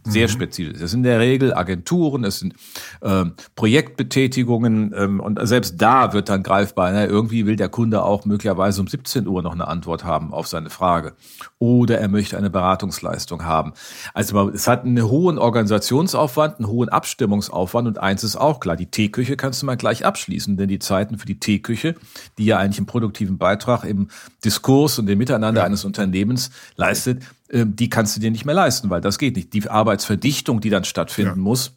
Sehr 0.04 0.28
mhm. 0.28 0.32
spezifisch. 0.32 0.80
Das 0.80 0.90
sind 0.90 1.00
in 1.00 1.04
der 1.04 1.18
Regel 1.18 1.52
Agenturen, 1.52 2.24
es 2.24 2.38
sind 2.38 2.54
ähm, 3.02 3.34
Projektbetätigungen 3.56 4.94
ähm, 4.96 5.20
und 5.20 5.38
selbst 5.46 5.74
da 5.80 6.12
wird 6.12 6.28
dann 6.28 6.42
greifbar, 6.42 6.92
na, 6.92 7.04
irgendwie 7.04 7.46
will 7.46 7.56
der 7.56 7.68
Kunde 7.68 8.02
auch 8.02 8.24
möglicherweise 8.24 8.80
um 8.80 8.86
17 8.86 9.26
Uhr 9.26 9.42
noch 9.42 9.52
eine 9.52 9.68
Antwort 9.68 10.04
haben 10.04 10.32
auf 10.32 10.46
seine 10.46 10.70
Frage. 10.70 11.14
Oder 11.58 11.98
er 11.98 12.08
möchte 12.08 12.38
eine 12.38 12.48
Beratungsleistung 12.48 13.44
haben. 13.44 13.72
Also 14.14 14.48
es 14.50 14.66
hat 14.66 14.84
einen 14.84 15.02
hohen 15.02 15.38
Organisationsaufwand, 15.38 16.58
einen 16.58 16.68
hohen 16.68 16.88
Abstimmungsaufwand 16.88 17.88
und 17.88 17.98
eins 17.98 18.24
ist 18.24 18.36
auch 18.36 18.60
klar, 18.60 18.76
die 18.76 18.86
Teeküche 18.86 19.36
kannst 19.36 19.62
du 19.62 19.66
mal 19.66 19.76
gleich 19.76 20.06
abschließen, 20.06 20.56
denn 20.56 20.68
die 20.68 20.78
Zeiten 20.78 21.18
für 21.18 21.26
die 21.26 21.38
Teeküche, 21.38 21.94
die 22.38 22.46
ja 22.46 22.58
eigentlich 22.58 22.78
einen 22.78 22.86
produktiven 22.86 23.36
Beitrag 23.36 23.84
im 23.84 24.08
Diskurs 24.44 24.98
und 24.98 25.06
dem 25.06 25.18
Miteinander 25.18 25.60
ja. 25.60 25.66
eines 25.66 25.84
Unternehmens 25.84 26.50
leistet, 26.76 27.22
die 27.50 27.88
kannst 27.88 28.16
du 28.16 28.20
dir 28.20 28.30
nicht 28.30 28.44
mehr 28.44 28.54
leisten, 28.54 28.90
weil 28.90 29.00
das 29.00 29.18
geht 29.18 29.36
nicht. 29.36 29.52
Die 29.54 29.68
Arbeitsverdichtung, 29.68 30.60
die 30.60 30.70
dann 30.70 30.84
stattfinden 30.84 31.36
ja. 31.36 31.42
muss, 31.42 31.72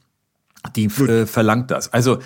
die 0.76 0.86
äh, 0.86 1.26
verlangt 1.26 1.72
das. 1.72 1.92
Also 1.94 2.20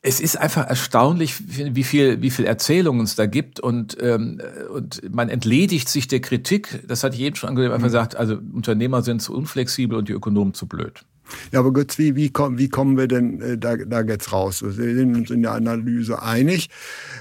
es 0.00 0.20
ist 0.20 0.36
einfach 0.36 0.66
erstaunlich, 0.66 1.34
wie 1.74 1.84
viel, 1.84 2.22
wie 2.22 2.30
viel 2.30 2.44
Erzählungen 2.44 3.02
es 3.02 3.16
da 3.16 3.26
gibt 3.26 3.58
und, 3.58 3.96
ähm, 4.00 4.40
und 4.72 5.02
man 5.12 5.28
entledigt 5.28 5.88
sich 5.88 6.06
der 6.06 6.20
Kritik. 6.20 6.84
Das 6.86 7.02
hatte 7.02 7.16
ich 7.16 7.22
eben 7.22 7.36
schon 7.36 7.50
angegeben, 7.50 7.74
einfach 7.74 7.86
mhm. 7.86 7.92
gesagt, 7.92 8.16
also 8.16 8.38
Unternehmer 8.52 9.02
sind 9.02 9.20
zu 9.20 9.34
unflexibel 9.34 9.98
und 9.98 10.08
die 10.08 10.12
Ökonomen 10.12 10.54
zu 10.54 10.66
blöd. 10.66 11.04
Ja, 11.52 11.60
aber 11.60 11.72
Götz, 11.72 11.98
wie, 11.98 12.16
wie, 12.16 12.30
komm, 12.30 12.58
wie 12.58 12.68
kommen 12.68 12.96
wir 12.96 13.08
denn 13.08 13.40
äh, 13.40 13.58
da, 13.58 13.76
da 13.76 14.00
jetzt 14.02 14.32
raus? 14.32 14.62
Wir 14.62 14.94
sind 14.94 15.16
uns 15.16 15.30
in 15.30 15.42
der 15.42 15.52
Analyse 15.52 16.22
einig. 16.22 16.68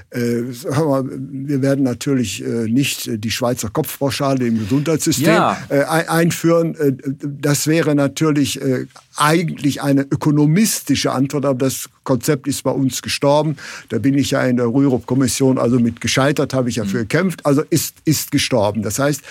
Äh, 0.09 0.19
wir, 0.19 1.03
wir 1.09 1.61
werden 1.61 1.83
natürlich 1.83 2.43
äh, 2.43 2.67
nicht 2.67 3.09
die 3.23 3.31
Schweizer 3.31 3.69
Kopfpauschale 3.69 4.47
im 4.47 4.59
Gesundheitssystem 4.59 5.25
ja. 5.33 5.57
äh, 5.69 5.83
einführen. 5.83 6.75
Äh, 6.75 6.93
das 7.21 7.67
wäre 7.67 7.95
natürlich 7.95 8.61
äh, 8.61 8.85
eigentlich 9.15 9.81
eine 9.81 10.03
ökonomistische 10.03 11.11
Antwort, 11.11 11.45
aber 11.45 11.65
das 11.65 11.89
Konzept 12.03 12.47
ist 12.47 12.63
bei 12.63 12.71
uns 12.71 13.01
gestorben. 13.01 13.57
Da 13.89 13.99
bin 13.99 14.13
ich 14.15 14.31
ja 14.31 14.43
in 14.43 14.57
der 14.57 14.67
Rürup-Kommission, 14.67 15.57
also 15.57 15.79
mit 15.79 16.01
gescheitert 16.01 16.53
habe 16.53 16.69
ich 16.69 16.77
ja 16.77 16.85
für 16.85 16.97
mhm. 16.97 17.01
gekämpft, 17.01 17.45
also 17.45 17.63
ist, 17.69 17.95
ist 18.05 18.31
gestorben. 18.31 18.81
Das 18.81 18.99
heißt, 18.99 19.21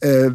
äh, 0.00 0.30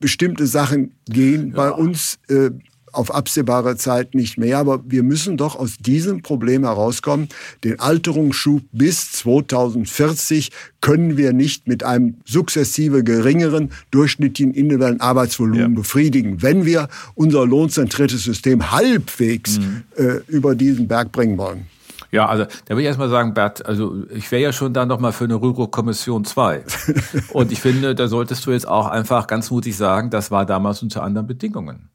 bestimmte 0.00 0.46
Sachen 0.46 0.92
gehen 1.06 1.50
ja. 1.50 1.56
bei 1.56 1.70
uns 1.70 2.18
äh, 2.28 2.50
auf 2.92 3.14
absehbare 3.14 3.76
Zeit 3.76 4.14
nicht 4.14 4.38
mehr. 4.38 4.58
Aber 4.58 4.80
wir 4.86 5.02
müssen 5.02 5.36
doch 5.36 5.56
aus 5.56 5.76
diesem 5.78 6.22
Problem 6.22 6.64
herauskommen. 6.64 7.28
Den 7.64 7.80
Alterungsschub 7.80 8.62
bis 8.72 9.12
2040 9.12 10.50
können 10.80 11.16
wir 11.16 11.32
nicht 11.32 11.68
mit 11.68 11.84
einem 11.84 12.16
sukzessive 12.24 13.04
geringeren 13.04 13.70
durchschnittlichen 13.90 14.54
individuellen 14.54 15.00
Arbeitsvolumen 15.00 15.60
ja. 15.60 15.68
befriedigen, 15.68 16.42
wenn 16.42 16.64
wir 16.64 16.88
unser 17.14 17.46
lohnzentriertes 17.46 18.24
System 18.24 18.70
halbwegs 18.70 19.58
mhm. 19.58 19.82
äh, 19.96 20.20
über 20.28 20.54
diesen 20.54 20.88
Berg 20.88 21.12
bringen 21.12 21.38
wollen. 21.38 21.66
Ja, 22.12 22.26
also 22.26 22.44
da 22.64 22.74
will 22.74 22.80
ich 22.80 22.86
erstmal 22.86 23.08
sagen, 23.08 23.34
Bert, 23.34 23.64
also 23.66 24.04
ich 24.10 24.30
wäre 24.32 24.42
ja 24.42 24.52
schon 24.52 24.74
da 24.74 24.84
nochmal 24.84 25.12
für 25.12 25.24
eine 25.24 25.40
Rürup-Kommission 25.40 26.24
2. 26.24 26.64
Und 27.32 27.52
ich 27.52 27.60
finde, 27.60 27.94
da 27.94 28.08
solltest 28.08 28.44
du 28.46 28.50
jetzt 28.50 28.66
auch 28.66 28.88
einfach 28.88 29.26
ganz 29.26 29.50
mutig 29.50 29.76
sagen, 29.76 30.10
das 30.10 30.30
war 30.30 30.44
damals 30.44 30.82
unter 30.82 31.02
anderen 31.02 31.26
Bedingungen 31.26 31.88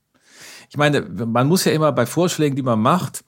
ich 0.76 0.78
meine, 0.78 1.04
man 1.04 1.48
muss 1.48 1.64
ja 1.64 1.72
immer 1.72 1.94
bei 1.94 2.06
Vorschlägen, 2.06 2.58
die 2.58 2.62
man 2.62 2.82
macht, 2.82 3.24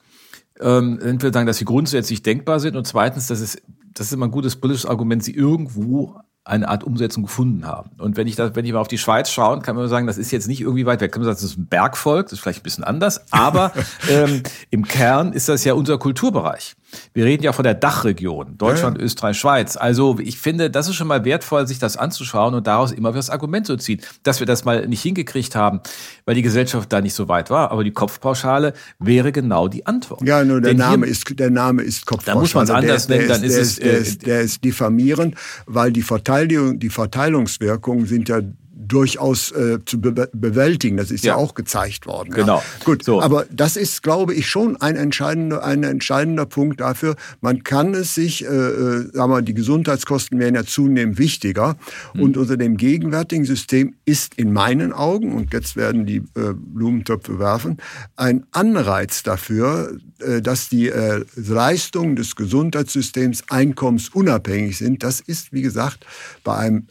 ähm, 0.60 1.00
entweder 1.00 1.32
sagen, 1.32 1.46
dass 1.46 1.56
sie 1.56 1.64
grundsätzlich 1.64 2.22
denkbar 2.22 2.60
sind 2.60 2.76
und 2.76 2.86
zweitens, 2.86 3.26
dass 3.28 3.40
es, 3.40 3.56
das 3.94 4.08
ist 4.08 4.12
immer 4.12 4.26
ein 4.26 4.30
gutes 4.30 4.56
politisches 4.56 4.84
Argument, 4.84 5.24
sie 5.24 5.34
irgendwo 5.34 6.20
eine 6.44 6.68
Art 6.68 6.84
Umsetzung 6.84 7.22
gefunden 7.22 7.66
haben. 7.66 7.92
Und 7.98 8.18
wenn 8.18 8.26
ich 8.26 8.36
da, 8.36 8.54
wenn 8.54 8.66
ich 8.66 8.72
mal 8.74 8.80
auf 8.80 8.88
die 8.88 8.98
Schweiz 8.98 9.30
schaue, 9.30 9.60
kann 9.60 9.76
man 9.76 9.88
sagen, 9.88 10.06
das 10.06 10.18
ist 10.18 10.30
jetzt 10.30 10.46
nicht 10.46 10.60
irgendwie 10.60 10.84
weit 10.84 11.00
weg. 11.00 11.10
Kann 11.10 11.22
man 11.22 11.26
sagen, 11.26 11.36
das 11.36 11.50
ist 11.50 11.56
ein 11.56 11.68
Bergvolk, 11.68 12.26
das 12.26 12.34
ist 12.34 12.40
vielleicht 12.40 12.60
ein 12.60 12.64
bisschen 12.64 12.84
anders, 12.84 13.32
aber 13.32 13.72
ähm, 14.10 14.42
im 14.68 14.84
Kern 14.84 15.32
ist 15.32 15.48
das 15.48 15.64
ja 15.64 15.72
unser 15.72 15.96
Kulturbereich. 15.96 16.76
Wir 17.12 17.24
reden 17.24 17.42
ja 17.42 17.52
von 17.52 17.64
der 17.64 17.74
Dachregion, 17.74 18.56
Deutschland, 18.56 18.98
ja. 18.98 19.04
Österreich, 19.04 19.36
Schweiz. 19.36 19.76
Also 19.76 20.18
ich 20.20 20.38
finde, 20.38 20.70
das 20.70 20.88
ist 20.88 20.94
schon 20.94 21.08
mal 21.08 21.24
wertvoll, 21.24 21.66
sich 21.66 21.78
das 21.78 21.96
anzuschauen 21.96 22.54
und 22.54 22.66
daraus 22.66 22.92
immer 22.92 23.12
das 23.12 23.30
Argument 23.30 23.66
zu 23.66 23.76
ziehen. 23.76 24.00
Dass 24.22 24.40
wir 24.40 24.46
das 24.46 24.64
mal 24.64 24.86
nicht 24.86 25.02
hingekriegt 25.02 25.54
haben, 25.54 25.80
weil 26.24 26.34
die 26.34 26.42
Gesellschaft 26.42 26.92
da 26.92 27.00
nicht 27.00 27.14
so 27.14 27.28
weit 27.28 27.50
war, 27.50 27.70
aber 27.70 27.84
die 27.84 27.92
Kopfpauschale 27.92 28.72
wäre 28.98 29.32
genau 29.32 29.68
die 29.68 29.86
Antwort. 29.86 30.22
Ja, 30.22 30.44
nur 30.44 30.60
der, 30.60 30.74
Name, 30.74 31.06
ist, 31.06 31.38
der 31.38 31.50
Name 31.50 31.82
ist 31.82 32.06
Kopfpauschale. 32.06 32.36
Da 32.36 32.40
muss 32.40 32.54
man 32.54 32.64
es 32.64 32.70
anders 32.70 33.06
der, 33.06 33.16
nennen, 33.16 33.28
dann 33.28 33.42
ist, 33.42 33.56
ist 33.56 33.58
es... 33.58 33.78
Der 33.78 33.98
ist, 33.98 34.26
der 34.26 34.40
ist 34.40 34.64
diffamierend, 34.64 35.34
weil 35.66 35.92
die 35.92 36.02
Verteilung, 36.02 36.78
die 36.78 36.90
Verteilungswirkungen 36.90 38.06
sind 38.06 38.28
ja 38.28 38.40
durchaus 38.88 39.52
äh, 39.52 39.78
zu 39.84 40.00
be 40.00 40.28
bewältigen. 40.32 40.96
Das 40.96 41.10
ist 41.10 41.24
ja. 41.24 41.34
ja, 41.34 41.38
auch 41.38 41.54
gezeigt 41.54 42.06
worden. 42.06 42.30
Genau. 42.30 42.56
Ja. 42.56 42.84
Gut, 42.84 43.04
so. 43.04 43.20
aber 43.22 43.46
das 43.50 43.76
ist, 43.76 44.02
glaube 44.02 44.34
ich, 44.34 44.48
schon 44.48 44.76
ein 44.80 44.96
entscheidender, 44.96 45.62
ein 45.62 45.84
entscheidender 45.84 46.46
Punkt 46.46 46.80
dafür. 46.80 47.14
Man 47.40 47.62
kann 47.62 47.94
es 47.94 48.14
sich, 48.14 48.44
äh, 48.44 48.48
äh 48.48 49.10
sagen 49.12 49.30
wir, 49.30 49.42
die 49.42 49.54
Gesundheitskosten 49.54 50.38
werden 50.38 50.54
ja 50.54 50.64
zunehmend 50.64 51.18
wichtiger. 51.18 51.76
Hm. 52.12 52.22
Und 52.22 52.36
unter 52.36 52.56
dem 52.56 52.76
gegenwärtigen 52.76 53.44
System 53.44 53.94
ist 54.04 54.34
in 54.34 54.52
meinen 54.52 54.92
Augen, 54.92 55.34
und 55.34 55.52
jetzt 55.52 55.76
werden 55.76 56.06
die 56.06 56.16
äh, 56.16 56.54
Blumentöpfe 56.54 57.38
werfen, 57.38 57.76
ein 58.16 58.46
Anreiz 58.52 59.22
dafür, 59.22 59.98
äh, 60.20 60.40
dass 60.40 60.68
die 60.68 60.88
äh, 60.88 61.24
Leistungen 61.36 62.16
des 62.16 62.36
Gesundheitssystems 62.36 63.44
einkommensunabhängig 63.48 64.78
sind. 64.78 65.02
Das 65.02 65.20
ist, 65.20 65.52
wie 65.52 65.62
gesagt, 65.62 66.06
bei 66.42 66.56
einem 66.56 66.86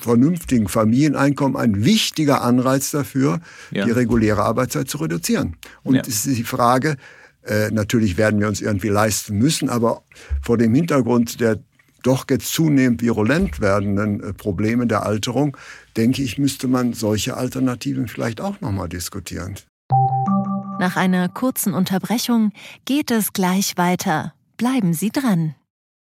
vernünftigen 0.00 0.68
Familieneinkommen 0.68 1.56
ein 1.56 1.84
wichtiger 1.84 2.42
Anreiz 2.42 2.90
dafür, 2.90 3.40
ja. 3.70 3.84
die 3.84 3.90
reguläre 3.90 4.42
Arbeitszeit 4.42 4.88
zu 4.88 4.98
reduzieren. 4.98 5.56
Und 5.82 5.96
ja. 5.96 6.02
es 6.02 6.26
ist 6.26 6.38
die 6.38 6.44
Frage, 6.44 6.96
äh, 7.42 7.70
natürlich 7.70 8.16
werden 8.16 8.40
wir 8.40 8.48
uns 8.48 8.60
irgendwie 8.60 8.88
leisten 8.88 9.36
müssen, 9.38 9.68
aber 9.68 10.02
vor 10.42 10.58
dem 10.58 10.74
Hintergrund 10.74 11.40
der 11.40 11.60
doch 12.02 12.26
jetzt 12.30 12.52
zunehmend 12.52 13.02
virulent 13.02 13.60
werdenden 13.60 14.22
äh, 14.22 14.32
Probleme 14.32 14.86
der 14.86 15.04
Alterung, 15.04 15.56
denke 15.96 16.22
ich, 16.22 16.38
müsste 16.38 16.68
man 16.68 16.92
solche 16.92 17.36
Alternativen 17.36 18.08
vielleicht 18.08 18.40
auch 18.40 18.60
nochmal 18.60 18.88
diskutieren. 18.88 19.54
Nach 20.78 20.96
einer 20.96 21.28
kurzen 21.28 21.72
Unterbrechung 21.72 22.52
geht 22.84 23.10
es 23.10 23.32
gleich 23.32 23.76
weiter. 23.76 24.34
Bleiben 24.56 24.92
Sie 24.92 25.10
dran. 25.10 25.54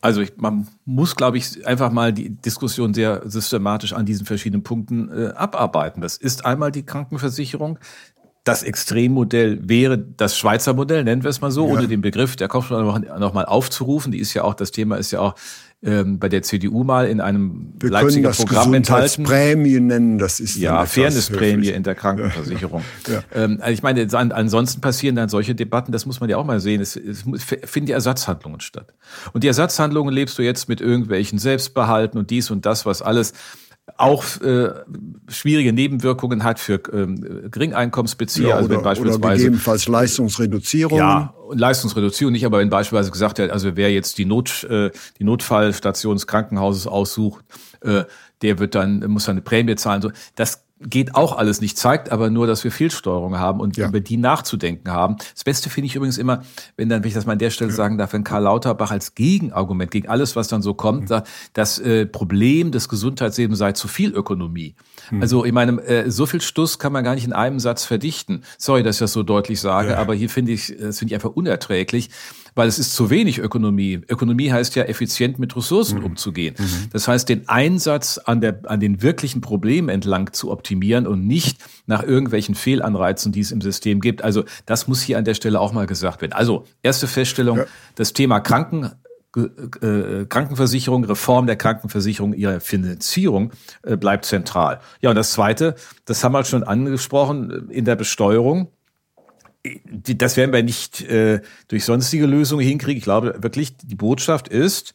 Also 0.00 0.20
ich, 0.20 0.36
man 0.36 0.68
muss, 0.84 1.16
glaube 1.16 1.38
ich, 1.38 1.66
einfach 1.66 1.90
mal 1.90 2.12
die 2.12 2.30
Diskussion 2.30 2.94
sehr 2.94 3.22
systematisch 3.28 3.92
an 3.92 4.06
diesen 4.06 4.26
verschiedenen 4.26 4.62
Punkten 4.62 5.10
äh, 5.10 5.28
abarbeiten. 5.34 6.00
Das 6.00 6.16
ist 6.16 6.44
einmal 6.44 6.70
die 6.70 6.84
Krankenversicherung. 6.84 7.78
Das 8.44 8.62
Extremmodell 8.62 9.68
wäre 9.68 9.98
das 9.98 10.38
Schweizer 10.38 10.72
Modell, 10.72 11.04
nennen 11.04 11.22
wir 11.22 11.30
es 11.30 11.40
mal 11.40 11.50
so, 11.50 11.66
ja. 11.66 11.74
ohne 11.74 11.88
den 11.88 12.00
Begriff 12.00 12.36
der 12.36 12.48
Kopfschmerzen 12.48 12.86
noch, 12.86 13.18
noch 13.18 13.34
mal 13.34 13.44
aufzurufen. 13.44 14.12
Die 14.12 14.18
ist 14.18 14.32
ja 14.34 14.44
auch, 14.44 14.54
das 14.54 14.70
Thema 14.70 14.96
ist 14.96 15.10
ja 15.10 15.20
auch 15.20 15.34
ähm, 15.80 16.18
bei 16.18 16.28
der 16.28 16.42
CDU 16.42 16.82
mal 16.82 17.06
in 17.06 17.20
einem 17.20 17.72
Wir 17.78 17.90
Leipziger 17.90 18.30
Programm 18.30 18.74
enthalten. 18.74 19.22
Prämie 19.22 19.78
nennen, 19.78 20.18
das 20.18 20.40
ist 20.40 20.56
ja 20.56 20.84
Fairnessprämie 20.86 21.68
in 21.68 21.82
der 21.82 21.94
Krankenversicherung. 21.94 22.82
Ja. 23.08 23.22
Ähm, 23.34 23.58
also 23.60 23.72
ich 23.72 23.82
meine, 23.82 24.06
ansonsten 24.12 24.80
passieren 24.80 25.16
dann 25.16 25.28
solche 25.28 25.54
Debatten, 25.54 25.92
das 25.92 26.04
muss 26.04 26.20
man 26.20 26.28
ja 26.28 26.36
auch 26.36 26.44
mal 26.44 26.60
sehen. 26.60 26.80
Es, 26.80 26.96
es 26.96 27.22
finden 27.64 27.86
die 27.86 27.92
Ersatzhandlungen 27.92 28.60
statt. 28.60 28.92
Und 29.32 29.44
die 29.44 29.46
Ersatzhandlungen 29.46 30.12
lebst 30.12 30.36
du 30.38 30.42
jetzt 30.42 30.68
mit 30.68 30.80
irgendwelchen 30.80 31.38
Selbstbehalten 31.38 32.18
und 32.18 32.30
dies 32.30 32.50
und 32.50 32.66
das, 32.66 32.84
was 32.84 33.00
alles 33.00 33.32
auch 33.96 34.24
äh, 34.40 34.70
schwierige 35.28 35.72
Nebenwirkungen 35.72 36.44
hat 36.44 36.58
für 36.58 36.80
ähm, 36.92 37.48
Geringeinkommensbezieher. 37.50 38.48
Ja, 38.48 38.56
also 38.56 38.70
wenn 38.70 38.82
beispielsweise 38.82 39.18
oder 39.18 39.34
gegebenenfalls 39.34 39.88
Leistungsreduzierung. 39.88 40.98
Ja, 40.98 41.34
Leistungsreduzierung 41.52 42.32
nicht, 42.32 42.46
aber 42.46 42.58
wenn 42.58 42.70
beispielsweise 42.70 43.10
gesagt 43.10 43.38
wird, 43.38 43.50
also 43.50 43.76
wer 43.76 43.90
jetzt 43.92 44.18
die 44.18 44.24
Not 44.24 44.64
äh, 44.64 44.90
die 45.18 45.24
Notfallstation 45.24 46.14
des 46.14 46.26
Krankenhauses 46.26 46.86
aussucht, 46.86 47.44
äh, 47.80 48.04
der 48.42 48.58
wird 48.58 48.74
dann 48.74 49.00
muss 49.08 49.24
dann 49.24 49.34
eine 49.34 49.42
Prämie 49.42 49.76
zahlen. 49.76 50.02
So, 50.02 50.10
das 50.34 50.67
geht 50.80 51.14
auch 51.14 51.36
alles 51.36 51.60
nicht, 51.60 51.76
zeigt 51.76 52.10
aber 52.12 52.30
nur, 52.30 52.46
dass 52.46 52.62
wir 52.64 52.70
Fehlsteuerung 52.70 53.38
haben 53.38 53.60
und 53.60 53.76
ja. 53.76 53.88
über 53.88 54.00
die 54.00 54.16
nachzudenken 54.16 54.90
haben. 54.90 55.16
Das 55.34 55.44
Beste 55.44 55.70
finde 55.70 55.86
ich 55.86 55.96
übrigens 55.96 56.18
immer, 56.18 56.42
wenn 56.76 56.88
dann, 56.88 57.02
wenn 57.02 57.08
ich 57.08 57.14
das 57.14 57.26
mal 57.26 57.32
an 57.32 57.38
der 57.38 57.50
Stelle 57.50 57.70
ja. 57.70 57.76
sagen 57.76 57.98
darf, 57.98 58.12
wenn 58.12 58.24
Karl 58.24 58.44
Lauterbach 58.44 58.90
als 58.90 59.14
Gegenargument 59.14 59.90
gegen 59.90 60.08
alles, 60.08 60.36
was 60.36 60.48
dann 60.48 60.62
so 60.62 60.74
kommt, 60.74 61.02
mhm. 61.02 61.06
sagt, 61.08 61.28
das 61.52 61.78
äh, 61.78 62.06
Problem 62.06 62.70
des 62.70 62.88
Gesundheitslebens 62.88 63.58
sei 63.58 63.72
zu 63.72 63.88
viel 63.88 64.12
Ökonomie. 64.12 64.74
Mhm. 65.10 65.22
Also 65.22 65.44
ich 65.44 65.52
meine, 65.52 65.82
äh, 65.82 66.10
so 66.10 66.26
viel 66.26 66.40
Stuss 66.40 66.78
kann 66.78 66.92
man 66.92 67.02
gar 67.04 67.14
nicht 67.14 67.24
in 67.24 67.32
einem 67.32 67.58
Satz 67.58 67.84
verdichten. 67.84 68.44
Sorry, 68.56 68.82
dass 68.82 68.96
ich 68.96 69.00
das 69.00 69.12
so 69.12 69.22
deutlich 69.22 69.60
sage, 69.60 69.90
ja. 69.90 69.98
aber 69.98 70.14
hier 70.14 70.30
finde 70.30 70.52
ich, 70.52 70.74
das 70.78 70.98
finde 70.98 71.12
ich 71.12 71.14
einfach 71.14 71.30
unerträglich 71.30 72.10
weil 72.58 72.66
es 72.66 72.80
ist 72.80 72.92
zu 72.92 73.08
wenig 73.08 73.38
Ökonomie. 73.38 74.00
Ökonomie 74.08 74.50
heißt 74.50 74.74
ja, 74.74 74.82
effizient 74.82 75.38
mit 75.38 75.56
Ressourcen 75.56 76.00
mhm. 76.00 76.06
umzugehen. 76.06 76.56
Mhm. 76.58 76.90
Das 76.92 77.06
heißt, 77.06 77.28
den 77.28 77.48
Einsatz 77.48 78.18
an, 78.18 78.40
der, 78.40 78.62
an 78.64 78.80
den 78.80 79.00
wirklichen 79.00 79.40
Problemen 79.40 79.88
entlang 79.88 80.32
zu 80.32 80.50
optimieren 80.50 81.06
und 81.06 81.24
nicht 81.24 81.60
nach 81.86 82.02
irgendwelchen 82.02 82.56
Fehlanreizen, 82.56 83.30
die 83.30 83.38
es 83.38 83.52
im 83.52 83.60
System 83.60 84.00
gibt. 84.00 84.24
Also 84.24 84.42
das 84.66 84.88
muss 84.88 85.02
hier 85.02 85.18
an 85.18 85.24
der 85.24 85.34
Stelle 85.34 85.60
auch 85.60 85.72
mal 85.72 85.86
gesagt 85.86 86.20
werden. 86.20 86.32
Also 86.32 86.64
erste 86.82 87.06
Feststellung, 87.06 87.58
ja. 87.58 87.66
das 87.94 88.12
Thema 88.12 88.40
Kranken 88.40 88.90
äh, 89.36 90.24
Krankenversicherung, 90.28 91.04
Reform 91.04 91.46
der 91.46 91.54
Krankenversicherung, 91.54 92.32
ihre 92.32 92.58
Finanzierung 92.58 93.52
äh, 93.84 93.96
bleibt 93.96 94.24
zentral. 94.24 94.80
Ja, 95.00 95.10
und 95.10 95.16
das 95.16 95.30
Zweite, 95.30 95.76
das 96.06 96.24
haben 96.24 96.32
wir 96.32 96.44
schon 96.44 96.64
angesprochen, 96.64 97.70
in 97.70 97.84
der 97.84 97.94
Besteuerung 97.94 98.72
das 99.94 100.36
werden 100.36 100.52
wir 100.52 100.62
nicht 100.62 101.02
äh, 101.02 101.40
durch 101.68 101.84
sonstige 101.84 102.26
Lösungen 102.26 102.64
hinkriegen. 102.64 102.98
Ich 102.98 103.04
glaube 103.04 103.36
wirklich, 103.40 103.76
die 103.76 103.94
Botschaft 103.94 104.48
ist, 104.48 104.94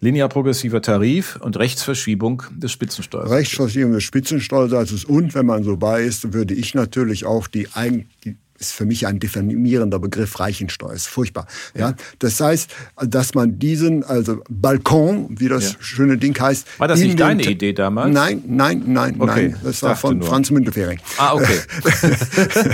linear 0.00 0.28
progressiver 0.28 0.82
Tarif 0.82 1.36
und 1.36 1.56
Rechtsverschiebung 1.56 2.42
des 2.50 2.72
Spitzensteuersatzes. 2.72 3.36
Rechtsverschiebung 3.36 3.92
des 3.92 4.04
Spitzensteuersatzes 4.04 5.04
und 5.04 5.34
wenn 5.34 5.46
man 5.46 5.64
so 5.64 5.76
bei 5.76 6.02
ist, 6.02 6.32
würde 6.32 6.54
ich 6.54 6.74
natürlich 6.74 7.24
auch 7.24 7.46
die, 7.46 7.68
Eigen, 7.74 8.10
die 8.24 8.36
ist 8.58 8.72
für 8.72 8.84
mich 8.84 9.06
ein 9.06 9.18
definierender 9.18 9.98
Begriff 9.98 10.38
Reichensteuer, 10.38 10.92
ist 10.92 11.06
furchtbar. 11.06 11.46
Ja. 11.74 11.90
ja. 11.90 11.96
Das 12.18 12.40
heißt, 12.40 12.70
dass 13.06 13.34
man 13.34 13.58
diesen, 13.58 14.04
also 14.04 14.42
Balkon, 14.48 15.28
wie 15.38 15.48
das 15.48 15.72
ja. 15.72 15.78
schöne 15.80 16.18
Ding 16.18 16.38
heißt. 16.38 16.78
War 16.78 16.88
das 16.88 17.00
nicht 17.00 17.18
deine 17.18 17.42
Idee 17.42 17.72
damals? 17.72 18.12
Nein, 18.12 18.42
nein, 18.46 18.84
nein, 18.86 19.16
okay. 19.18 19.48
nein. 19.48 19.60
Das 19.62 19.82
war 19.82 19.96
von 19.96 20.18
nur. 20.18 20.28
Franz 20.28 20.50
Müntefering. 20.50 21.00
Ah, 21.18 21.34
okay. 21.34 21.58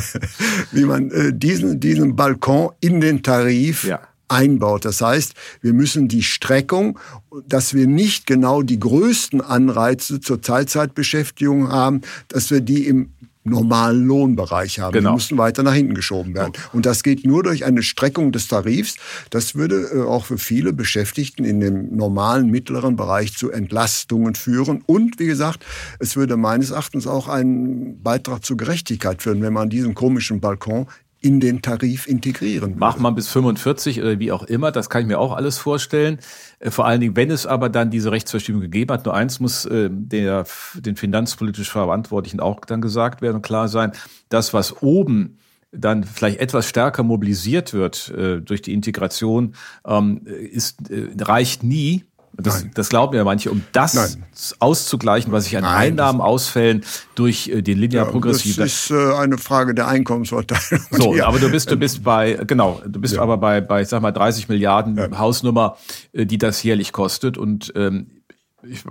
wie 0.73 0.85
man 0.85 1.11
äh, 1.11 1.33
diesen, 1.33 1.81
diesen 1.81 2.16
Balkon 2.16 2.71
in 2.81 3.01
den 3.01 3.23
Tarif 3.23 3.85
ja 3.85 4.01
einbaut. 4.31 4.85
Das 4.85 5.01
heißt, 5.01 5.35
wir 5.61 5.73
müssen 5.73 6.09
die 6.09 6.23
Streckung, 6.23 6.99
dass 7.47 7.75
wir 7.75 7.87
nicht 7.87 8.27
genau 8.27 8.62
die 8.62 8.79
größten 8.79 9.40
Anreize 9.40 10.21
zur 10.21 10.40
Teilzeitbeschäftigung 10.40 11.71
haben, 11.71 12.03
dass 12.29 12.51
wir 12.51 12.61
die 12.61 12.87
im 12.87 13.11
normalen 13.51 14.07
Lohnbereich 14.07 14.81
haben. 14.81 14.93
Genau. 14.93 15.11
Die 15.11 15.15
müssen 15.15 15.39
weiter 15.39 15.63
nach 15.63 15.75
hinten 15.75 15.95
geschoben 15.95 16.35
werden. 16.35 16.53
Und 16.73 16.87
das 16.87 17.03
geht 17.03 17.27
nur 17.27 17.43
durch 17.43 17.65
eine 17.65 17.83
Streckung 17.83 18.33
des 18.33 18.49
Tarifs. 18.49 18.97
Das 19.31 19.55
würde 19.55 19.91
äh, 19.93 20.03
auch 20.03 20.25
für 20.25 20.39
viele 20.39 20.73
Beschäftigten 20.73 21.45
in 21.45 21.61
dem 21.61 21.95
normalen 21.95 22.51
mittleren 22.51 22.97
Bereich 22.97 23.37
zu 23.37 23.51
Entlastungen 23.51 24.35
führen. 24.35 24.83
Und 24.87 25.19
wie 25.19 25.27
gesagt, 25.27 25.65
es 25.99 26.17
würde 26.17 26.37
meines 26.37 26.71
Erachtens 26.71 27.07
auch 27.07 27.29
einen 27.29 28.03
Beitrag 28.03 28.45
zur 28.45 28.57
Gerechtigkeit 28.57 29.23
führen, 29.23 29.43
wenn 29.43 29.53
man 29.53 29.69
diesen 29.69 29.95
komischen 29.95 30.41
Balkon 30.41 30.87
in 31.21 31.39
den 31.39 31.61
Tarif 31.61 32.07
integrieren. 32.07 32.79
Macht 32.79 32.99
man 32.99 33.15
bis 33.15 33.29
45 33.29 34.01
oder 34.01 34.19
wie 34.19 34.33
auch 34.33 34.43
immer, 34.45 34.73
das 34.73 34.89
kann 34.89 35.03
ich 35.03 35.09
mir 35.09 35.19
auch 35.19 35.35
alles 35.35 35.59
vorstellen. 35.59 36.19
Äh, 36.59 36.71
vor 36.71 36.87
allen 36.87 37.01
Dingen, 37.01 37.17
wenn 37.17 37.31
es 37.31 37.47
aber 37.47 37.69
dann 37.69 37.91
diese 37.91 38.11
Rechtsverschiebung 38.11 38.61
gegeben 38.61 38.93
hat, 38.93 39.05
nur 39.05 39.15
eins 39.15 39.39
muss 39.39 39.67
äh, 39.67 39.91
der, 39.91 40.47
den 40.75 40.97
finanzpolitisch 40.97 41.71
Verantwortlichen 41.71 42.41
auch 42.41 42.61
dann 42.65 42.81
gesagt 42.81 43.21
werden 43.21 43.37
und 43.37 43.43
klar 43.43 43.69
sein, 43.69 43.93
das, 44.31 44.55
was 44.55 44.83
oben 44.83 45.39
dann 45.73 46.05
vielleicht 46.05 46.41
etwas 46.41 46.69
stärker 46.69 47.03
mobilisiert 47.03 47.73
wird 47.75 48.09
äh, 48.11 48.41
durch 48.41 48.63
die 48.63 48.73
Integration, 48.73 49.55
ähm, 49.87 50.23
ist, 50.27 50.91
äh, 50.91 51.11
reicht 51.21 51.63
nie, 51.63 52.05
das, 52.40 52.66
das, 52.74 52.88
glauben 52.88 53.16
ja 53.16 53.24
manche, 53.24 53.50
um 53.50 53.62
das 53.72 53.94
Nein. 53.94 54.24
auszugleichen, 54.59 55.33
was 55.33 55.44
sich 55.44 55.57
an 55.57 55.62
Nein, 55.62 55.92
Einnahmen 55.92 56.20
ausfällen 56.20 56.85
durch 57.14 57.48
äh, 57.48 57.62
den 57.62 57.79
linear 57.79 58.12
ja. 58.12 58.20
Das 58.20 58.44
ist 58.44 58.90
äh, 58.90 59.14
eine 59.14 59.38
Frage 59.38 59.74
der 59.74 59.88
Einkommensverteilung. 59.88 60.85
So, 60.90 61.14
ja. 61.14 61.26
aber 61.26 61.38
du 61.38 61.50
bist, 61.50 61.70
du 61.70 61.76
bist 61.76 62.03
bei, 62.03 62.38
genau, 62.46 62.81
du 62.87 63.00
bist 63.00 63.14
ja. 63.14 63.22
aber 63.22 63.38
bei, 63.38 63.61
bei, 63.61 63.85
sag 63.85 64.03
mal, 64.03 64.12
30 64.12 64.48
Milliarden 64.48 65.18
Hausnummer, 65.18 65.76
äh, 66.12 66.26
die 66.26 66.38
das 66.38 66.62
jährlich 66.62 66.92
kostet 66.92 67.38
und 67.38 67.72
ähm, 67.76 68.20
ich, 68.62 68.85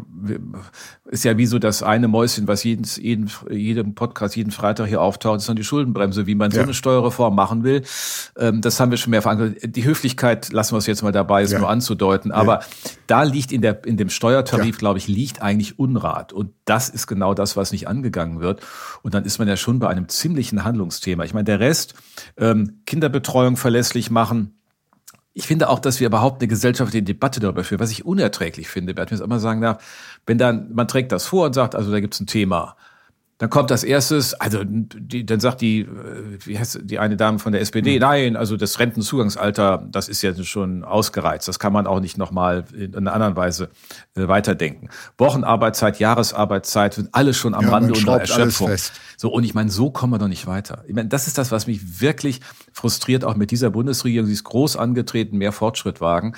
ist 1.05 1.23
ja 1.23 1.37
wie 1.37 1.45
so 1.45 1.59
das 1.59 1.83
eine 1.83 2.07
Mäuschen, 2.07 2.47
was 2.47 2.63
jeden, 2.63 2.85
jeden, 2.97 3.29
jedem 3.49 3.95
Podcast, 3.95 4.35
jeden 4.35 4.51
Freitag 4.51 4.87
hier 4.87 5.01
auftaucht, 5.01 5.39
ist 5.39 5.49
dann 5.49 5.55
die 5.55 5.63
Schuldenbremse, 5.63 6.27
wie 6.27 6.35
man 6.35 6.51
ja. 6.51 6.57
so 6.57 6.61
eine 6.61 6.73
Steuerreform 6.73 7.35
machen 7.35 7.63
will. 7.63 7.83
Ähm, 8.37 8.61
das 8.61 8.79
haben 8.79 8.91
wir 8.91 8.97
schon 8.97 9.11
mehrfach 9.11 9.31
angehört. 9.31 9.57
Die 9.63 9.83
Höflichkeit 9.83 10.51
lassen 10.51 10.73
wir 10.73 10.79
es 10.79 10.87
jetzt 10.87 11.03
mal 11.03 11.11
dabei, 11.11 11.43
es 11.43 11.51
ja. 11.51 11.59
nur 11.59 11.69
anzudeuten. 11.69 12.31
Aber 12.31 12.59
ja. 12.59 12.65
da 13.07 13.23
liegt 13.23 13.51
in 13.51 13.61
der, 13.61 13.85
in 13.85 13.97
dem 13.97 14.09
Steuertarif, 14.09 14.77
glaube 14.77 14.99
ich, 14.99 15.07
liegt 15.07 15.41
eigentlich 15.41 15.79
Unrat. 15.79 16.33
Und 16.33 16.51
das 16.65 16.89
ist 16.89 17.07
genau 17.07 17.33
das, 17.33 17.57
was 17.57 17.71
nicht 17.71 17.87
angegangen 17.87 18.39
wird. 18.39 18.61
Und 19.01 19.13
dann 19.13 19.25
ist 19.25 19.39
man 19.39 19.47
ja 19.47 19.57
schon 19.57 19.79
bei 19.79 19.87
einem 19.87 20.09
ziemlichen 20.09 20.63
Handlungsthema. 20.63 21.23
Ich 21.23 21.33
meine, 21.33 21.45
der 21.45 21.59
Rest, 21.59 21.93
ähm, 22.37 22.81
Kinderbetreuung 22.85 23.57
verlässlich 23.57 24.11
machen, 24.11 24.58
ich 25.39 25.47
finde 25.47 25.69
auch, 25.69 25.79
dass 25.79 26.01
wir 26.01 26.07
überhaupt 26.07 26.41
eine 26.41 26.49
gesellschaftliche 26.49 27.01
Debatte 27.01 27.39
darüber 27.39 27.63
führen, 27.63 27.79
was 27.79 27.91
ich 27.91 28.05
unerträglich 28.05 28.67
finde, 28.67 28.95
wenn 28.95 29.05
ich 29.05 29.13
es 29.13 29.21
immer 29.21 29.39
sagen 29.39 29.61
darf, 29.61 29.81
wenn 30.25 30.37
dann, 30.37 30.73
man 30.73 30.87
trägt 30.87 31.13
das 31.13 31.25
vor 31.25 31.45
und 31.45 31.53
sagt, 31.53 31.75
also 31.75 31.91
da 31.91 32.01
gibt 32.01 32.13
es 32.13 32.19
ein 32.19 32.27
Thema, 32.27 32.75
Dann 33.37 33.49
kommt 33.49 33.71
das 33.71 33.85
erstes, 33.85 34.33
also 34.33 34.63
die, 34.65 35.25
dann 35.25 35.39
sagt 35.39 35.61
die, 35.61 35.79
äh, 35.79 35.87
wie 36.43 36.59
heißt 36.59 36.81
die 36.83 36.99
eine 36.99 37.15
Dame 37.15 37.39
von 37.39 37.53
der 37.53 37.61
SPD, 37.61 37.93
mhm. 37.93 37.99
nein, 38.01 38.35
also 38.35 38.57
das 38.57 38.79
Rentenzugangsalter, 38.79 39.87
das 39.89 40.09
ist 40.09 40.21
ja 40.21 40.35
schon 40.43 40.83
ausgereizt. 40.83 41.47
Das 41.47 41.57
kann 41.57 41.71
man 41.71 41.87
auch 41.87 42.01
nicht 42.01 42.17
nochmal 42.17 42.65
in 42.77 42.97
einer 42.97 43.13
anderen 43.13 43.37
Weise 43.37 43.69
äh, 44.17 44.27
weiterdenken. 44.27 44.89
Wochenarbeitszeit, 45.17 45.99
Jahresarbeitszeit 45.99 46.95
sind 46.95 47.09
alle 47.13 47.33
schon 47.33 47.53
am 47.53 47.63
ja, 47.63 47.69
Rande 47.69 47.93
unserer 47.93 48.19
Erschöpfung. 48.19 48.75
So, 49.21 49.27
und 49.27 49.43
ich 49.43 49.53
meine, 49.53 49.69
so 49.69 49.91
kommen 49.91 50.13
wir 50.13 50.17
doch 50.17 50.29
nicht 50.29 50.47
weiter. 50.47 50.85
Ich 50.87 50.95
meine, 50.95 51.09
das 51.09 51.27
ist 51.27 51.37
das, 51.37 51.51
was 51.51 51.67
mich 51.67 51.99
wirklich 51.99 52.39
frustriert, 52.71 53.25
auch 53.25 53.35
mit 53.35 53.51
dieser 53.51 53.69
Bundesregierung. 53.69 54.27
Sie 54.27 54.31
ist 54.31 54.45
groß 54.45 54.77
angetreten, 54.77 55.37
mehr 55.37 55.51
Fortschritt 55.51 55.99
wagen. 55.99 56.37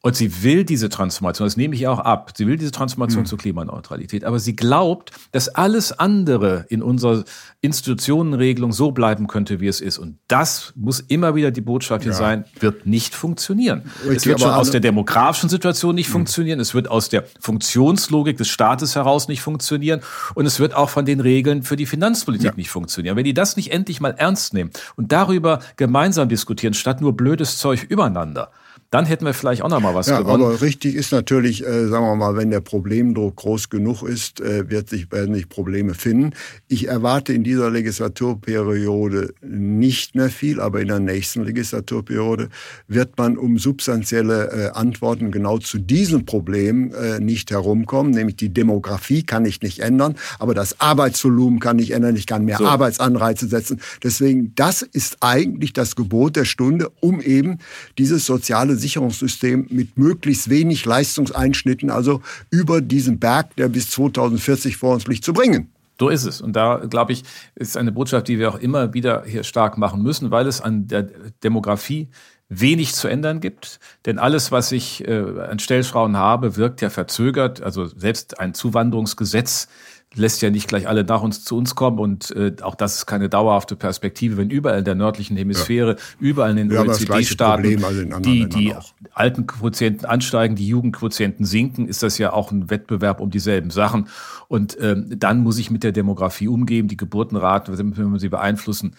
Und 0.00 0.14
sie 0.14 0.44
will 0.44 0.62
diese 0.62 0.88
Transformation, 0.90 1.46
das 1.46 1.56
nehme 1.56 1.74
ich 1.74 1.88
auch 1.88 1.98
ab, 1.98 2.30
sie 2.36 2.46
will 2.46 2.56
diese 2.56 2.70
Transformation 2.70 3.22
mhm. 3.22 3.26
zur 3.26 3.38
Klimaneutralität, 3.38 4.22
aber 4.22 4.38
sie 4.38 4.54
glaubt, 4.54 5.10
dass 5.32 5.48
alles 5.48 5.90
andere 5.90 6.66
in 6.68 6.84
unserer 6.84 7.24
Institutionenregelung 7.62 8.72
so 8.72 8.90
bleiben 8.90 9.26
könnte, 9.26 9.60
wie 9.60 9.66
es 9.66 9.82
ist. 9.82 9.98
Und 9.98 10.18
das 10.28 10.72
muss 10.76 11.00
immer 11.00 11.34
wieder 11.34 11.50
die 11.50 11.60
Botschaft 11.60 12.04
hier 12.04 12.12
ja. 12.12 12.18
sein, 12.18 12.44
wird 12.58 12.86
nicht 12.86 13.14
funktionieren. 13.14 13.82
Richtig, 14.02 14.16
es 14.16 14.26
wird 14.26 14.40
schon 14.40 14.50
aus 14.50 14.70
der 14.70 14.80
demografischen 14.80 15.50
Situation 15.50 15.94
nicht 15.94 16.08
mhm. 16.08 16.12
funktionieren, 16.12 16.58
es 16.58 16.74
wird 16.74 16.88
aus 16.88 17.10
der 17.10 17.24
Funktionslogik 17.38 18.38
des 18.38 18.48
Staates 18.48 18.96
heraus 18.96 19.28
nicht 19.28 19.42
funktionieren 19.42 20.00
und 20.34 20.46
es 20.46 20.58
wird 20.58 20.74
auch 20.74 20.88
von 20.88 21.04
den 21.04 21.20
Regeln 21.20 21.62
für 21.62 21.76
die 21.76 21.86
Finanzpolitik 21.86 22.46
ja. 22.46 22.56
nicht 22.56 22.70
funktionieren. 22.70 23.16
Wenn 23.16 23.24
die 23.24 23.34
das 23.34 23.56
nicht 23.56 23.72
endlich 23.72 24.00
mal 24.00 24.14
ernst 24.16 24.54
nehmen 24.54 24.70
und 24.96 25.12
darüber 25.12 25.60
gemeinsam 25.76 26.30
diskutieren, 26.30 26.72
statt 26.72 27.02
nur 27.02 27.14
blödes 27.14 27.58
Zeug 27.58 27.84
übereinander, 27.84 28.52
dann 28.90 29.06
hätten 29.06 29.24
wir 29.24 29.34
vielleicht 29.34 29.62
auch 29.62 29.68
noch 29.68 29.80
mal 29.80 29.94
was 29.94 30.08
ja, 30.08 30.18
gewonnen. 30.18 30.42
Aber 30.42 30.60
richtig 30.60 30.96
ist 30.96 31.12
natürlich, 31.12 31.64
äh, 31.64 31.86
sagen 31.86 32.04
wir 32.04 32.16
mal, 32.16 32.36
wenn 32.36 32.50
der 32.50 32.60
Problemdruck 32.60 33.36
groß 33.36 33.70
genug 33.70 34.02
ist, 34.02 34.40
äh, 34.40 34.68
wird 34.68 34.88
sich, 34.88 35.12
werden 35.12 35.32
sich 35.32 35.48
Probleme 35.48 35.94
finden. 35.94 36.32
Ich 36.66 36.88
erwarte 36.88 37.32
in 37.32 37.44
dieser 37.44 37.70
Legislaturperiode 37.70 39.32
nicht 39.42 40.16
mehr 40.16 40.28
viel, 40.28 40.60
aber 40.60 40.80
in 40.80 40.88
der 40.88 40.98
nächsten 40.98 41.44
Legislaturperiode 41.44 42.48
wird 42.88 43.16
man 43.16 43.38
um 43.38 43.58
substanzielle 43.58 44.50
äh, 44.50 44.76
Antworten 44.76 45.30
genau 45.30 45.58
zu 45.58 45.78
diesem 45.78 46.24
Problem 46.24 46.92
äh, 46.92 47.20
nicht 47.20 47.52
herumkommen, 47.52 48.10
nämlich 48.10 48.36
die 48.36 48.52
Demografie 48.52 49.22
kann 49.22 49.44
ich 49.44 49.62
nicht 49.62 49.78
ändern, 49.78 50.16
aber 50.40 50.52
das 50.52 50.80
Arbeitsvolumen 50.80 51.60
kann 51.60 51.78
ich 51.78 51.92
ändern, 51.92 52.16
ich 52.16 52.26
kann 52.26 52.44
mehr 52.44 52.58
so. 52.58 52.66
Arbeitsanreize 52.66 53.46
setzen. 53.46 53.80
Deswegen, 54.02 54.52
das 54.56 54.82
ist 54.82 55.18
eigentlich 55.20 55.72
das 55.72 55.94
Gebot 55.94 56.34
der 56.34 56.44
Stunde, 56.44 56.90
um 57.00 57.20
eben 57.20 57.58
dieses 57.96 58.26
soziale 58.26 58.79
Sicherungssystem 58.80 59.66
mit 59.70 59.96
möglichst 59.96 60.50
wenig 60.50 60.84
Leistungseinschnitten, 60.84 61.90
also 61.90 62.20
über 62.50 62.80
diesen 62.80 63.20
Berg, 63.20 63.54
der 63.56 63.68
bis 63.68 63.90
2040 63.90 64.76
vor 64.76 64.94
uns 64.94 65.06
liegt, 65.06 65.24
zu 65.24 65.32
bringen. 65.32 65.70
So 66.00 66.08
ist 66.08 66.24
es. 66.24 66.40
Und 66.40 66.54
da, 66.54 66.76
glaube 66.88 67.12
ich, 67.12 67.24
ist 67.54 67.76
eine 67.76 67.92
Botschaft, 67.92 68.26
die 68.28 68.38
wir 68.38 68.48
auch 68.48 68.58
immer 68.58 68.94
wieder 68.94 69.24
hier 69.26 69.44
stark 69.44 69.76
machen 69.76 70.02
müssen, 70.02 70.30
weil 70.30 70.46
es 70.46 70.62
an 70.62 70.88
der 70.88 71.02
Demografie 71.44 72.08
wenig 72.48 72.94
zu 72.94 73.06
ändern 73.06 73.40
gibt. 73.40 73.80
Denn 74.06 74.18
alles, 74.18 74.50
was 74.50 74.72
ich 74.72 75.06
äh, 75.06 75.40
an 75.40 75.58
Stellschrauen 75.58 76.16
habe, 76.16 76.56
wirkt 76.56 76.80
ja 76.80 76.90
verzögert. 76.90 77.62
Also 77.62 77.86
selbst 77.86 78.40
ein 78.40 78.54
Zuwanderungsgesetz 78.54 79.68
lässt 80.14 80.42
ja 80.42 80.50
nicht 80.50 80.66
gleich 80.66 80.88
alle 80.88 81.04
nach 81.04 81.22
uns 81.22 81.44
zu 81.44 81.56
uns 81.56 81.76
kommen 81.76 81.98
und 81.98 82.32
äh, 82.32 82.52
auch 82.62 82.74
das 82.74 82.96
ist 82.96 83.06
keine 83.06 83.28
dauerhafte 83.28 83.76
Perspektive, 83.76 84.36
wenn 84.36 84.50
überall 84.50 84.80
in 84.80 84.84
der 84.84 84.96
nördlichen 84.96 85.36
Hemisphäre, 85.36 85.92
ja. 85.92 85.96
überall 86.18 86.50
in 86.58 86.68
den 86.68 86.76
OECD-Staaten 86.76 87.84
also 87.84 88.04
die, 88.20 88.48
die 88.48 88.74
alten 89.12 89.46
Quotienten 89.46 90.06
ansteigen, 90.06 90.56
die 90.56 90.66
Jugendquotienten 90.66 91.46
sinken, 91.46 91.86
ist 91.86 92.02
das 92.02 92.18
ja 92.18 92.32
auch 92.32 92.50
ein 92.50 92.70
Wettbewerb 92.70 93.20
um 93.20 93.30
dieselben 93.30 93.70
Sachen. 93.70 94.08
Und 94.48 94.76
ähm, 94.80 95.06
dann 95.16 95.42
muss 95.42 95.58
ich 95.58 95.70
mit 95.70 95.84
der 95.84 95.92
Demografie 95.92 96.48
umgehen, 96.48 96.88
die 96.88 96.96
Geburtenrate, 96.96 97.78
wenn 97.78 98.12
wir 98.12 98.18
sie 98.18 98.28
beeinflussen, 98.28 98.96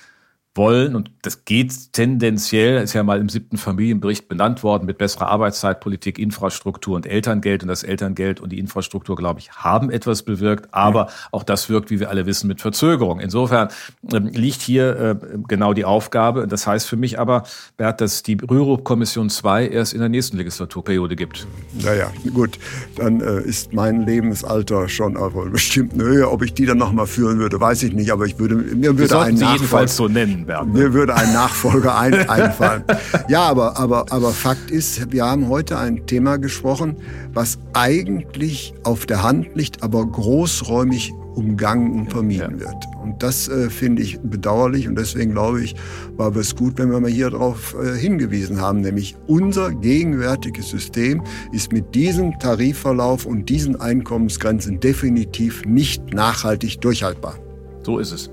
wollen, 0.54 0.96
und 0.96 1.12
das 1.22 1.46
geht 1.46 1.94
tendenziell, 1.94 2.84
ist 2.84 2.94
ja 2.94 3.04
mal 3.04 3.20
im 3.20 3.30
siebten 3.30 3.58
Familienbericht 3.58 4.28
benannt 4.28 4.64
worden, 4.64 4.86
mit 4.86 4.98
besserer 4.98 5.28
Arbeitszeitpolitik, 5.28 6.20
Infrastruktur 6.20 6.98
und 6.98 7.06
Elterngeld. 7.06 7.64
Und 7.64 7.70
das 7.70 7.84
Elterngeld 7.84 8.42
und 8.42 8.52
die 8.52 8.60
Infrastruktur, 8.60 9.16
glaube 9.16 9.40
ich, 9.40 9.52
haben 9.54 9.90
etwas 9.90 10.24
bewirkt. 10.24 10.74
Aber 10.74 11.08
auch 11.32 11.44
das 11.44 11.70
wirkt, 11.70 11.90
wie 11.90 12.02
wir 12.02 12.10
alle 12.10 12.26
wissen, 12.26 12.48
mit 12.48 12.60
Verzögerung. 12.60 13.22
Insofern 13.22 13.70
äh, 14.12 14.18
liegt 14.18 14.62
hier 14.62 15.00
äh, 15.00 15.16
genau 15.48 15.74
die 15.74 15.86
Aufgabe. 15.86 16.48
Das 16.48 16.68
heißt 16.68 16.88
für 16.88 16.98
mich 16.98 17.18
aber, 17.18 17.44
Bert, 17.78 18.02
dass 18.02 18.22
die 18.22 18.36
Rürup-Kommission 18.36 19.30
2 19.30 19.70
erst 19.70 19.94
in 19.94 20.00
der 20.00 20.10
nächsten 20.10 20.36
Legislaturperiode 20.36 21.16
gibt. 21.16 21.48
Naja, 21.82 22.12
gut. 22.34 22.60
Dann 22.98 23.22
äh, 23.22 23.42
ist 23.42 23.72
mein 23.72 24.06
Lebensalter 24.06 24.90
schon 24.90 25.16
auf 25.16 25.34
einer 25.38 25.52
bestimmten 25.52 26.02
Höhe. 26.02 26.30
Ob 26.30 26.42
ich 26.42 26.54
die 26.54 26.66
dann 26.66 26.78
nochmal 26.78 27.08
führen 27.08 27.40
würde, 27.40 27.62
weiß 27.62 27.84
ich 27.84 27.94
nicht. 27.94 28.12
Aber 28.12 28.26
ich 28.26 28.38
würde, 28.38 28.56
mir 28.56 28.98
würde 28.98 29.18
einen 29.18 29.38
jedenfalls 29.38 29.96
so 29.96 30.10
nennen 30.10 30.41
werden. 30.48 30.74
Mir 30.74 30.94
würde 30.94 31.16
ein 31.16 31.34
Nachfolger 31.34 31.98
ein, 31.98 32.14
einfallen. 32.30 32.84
Ja, 33.28 33.42
aber, 33.42 33.78
aber, 33.78 34.06
aber 34.12 34.32
Fakt 34.32 34.72
ist, 34.72 35.12
wir 35.12 35.26
haben 35.26 35.50
heute 35.50 35.78
ein 35.78 36.06
Thema 36.06 36.38
gesprochen, 36.38 36.96
was 37.34 37.60
eigentlich 37.74 38.74
auf 38.84 39.06
der 39.06 39.24
Hand 39.24 39.56
liegt, 39.56 39.84
aber 39.84 40.06
großräumig 40.06 41.14
umgangen 41.36 41.94
und 41.94 42.12
vermieden 42.12 42.60
ja. 42.60 42.68
wird. 42.68 42.76
Und 43.02 43.24
das 43.24 43.48
äh, 43.48 43.70
finde 43.70 44.02
ich 44.02 44.20
bedauerlich 44.20 44.88
und 44.88 44.98
deswegen 44.98 45.32
glaube 45.32 45.64
ich, 45.64 45.76
war 46.18 46.36
es 46.36 46.56
gut, 46.56 46.78
wenn 46.78 46.92
wir 46.92 47.00
mal 47.00 47.10
hier 47.10 47.30
darauf 47.30 47.76
äh, 47.82 47.98
hingewiesen 47.98 48.60
haben, 48.60 48.82
nämlich 48.82 49.16
unser 49.28 49.72
gegenwärtiges 49.72 50.70
System 50.70 51.24
ist 51.52 51.72
mit 51.72 51.96
diesem 51.96 52.38
Tarifverlauf 52.40 53.26
und 53.26 53.50
diesen 53.50 53.80
Einkommensgrenzen 53.80 54.80
definitiv 54.80 55.66
nicht 55.66 56.14
nachhaltig 56.14 56.82
durchhaltbar. 56.82 57.38
So 57.84 58.00
ist 58.00 58.12
es. 58.12 58.30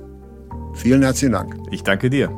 Vielen 0.75 1.03
herzlichen 1.03 1.33
Dank. 1.33 1.57
Ich 1.71 1.83
danke 1.83 2.11
dir. 2.11 2.31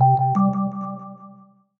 you 0.00 0.33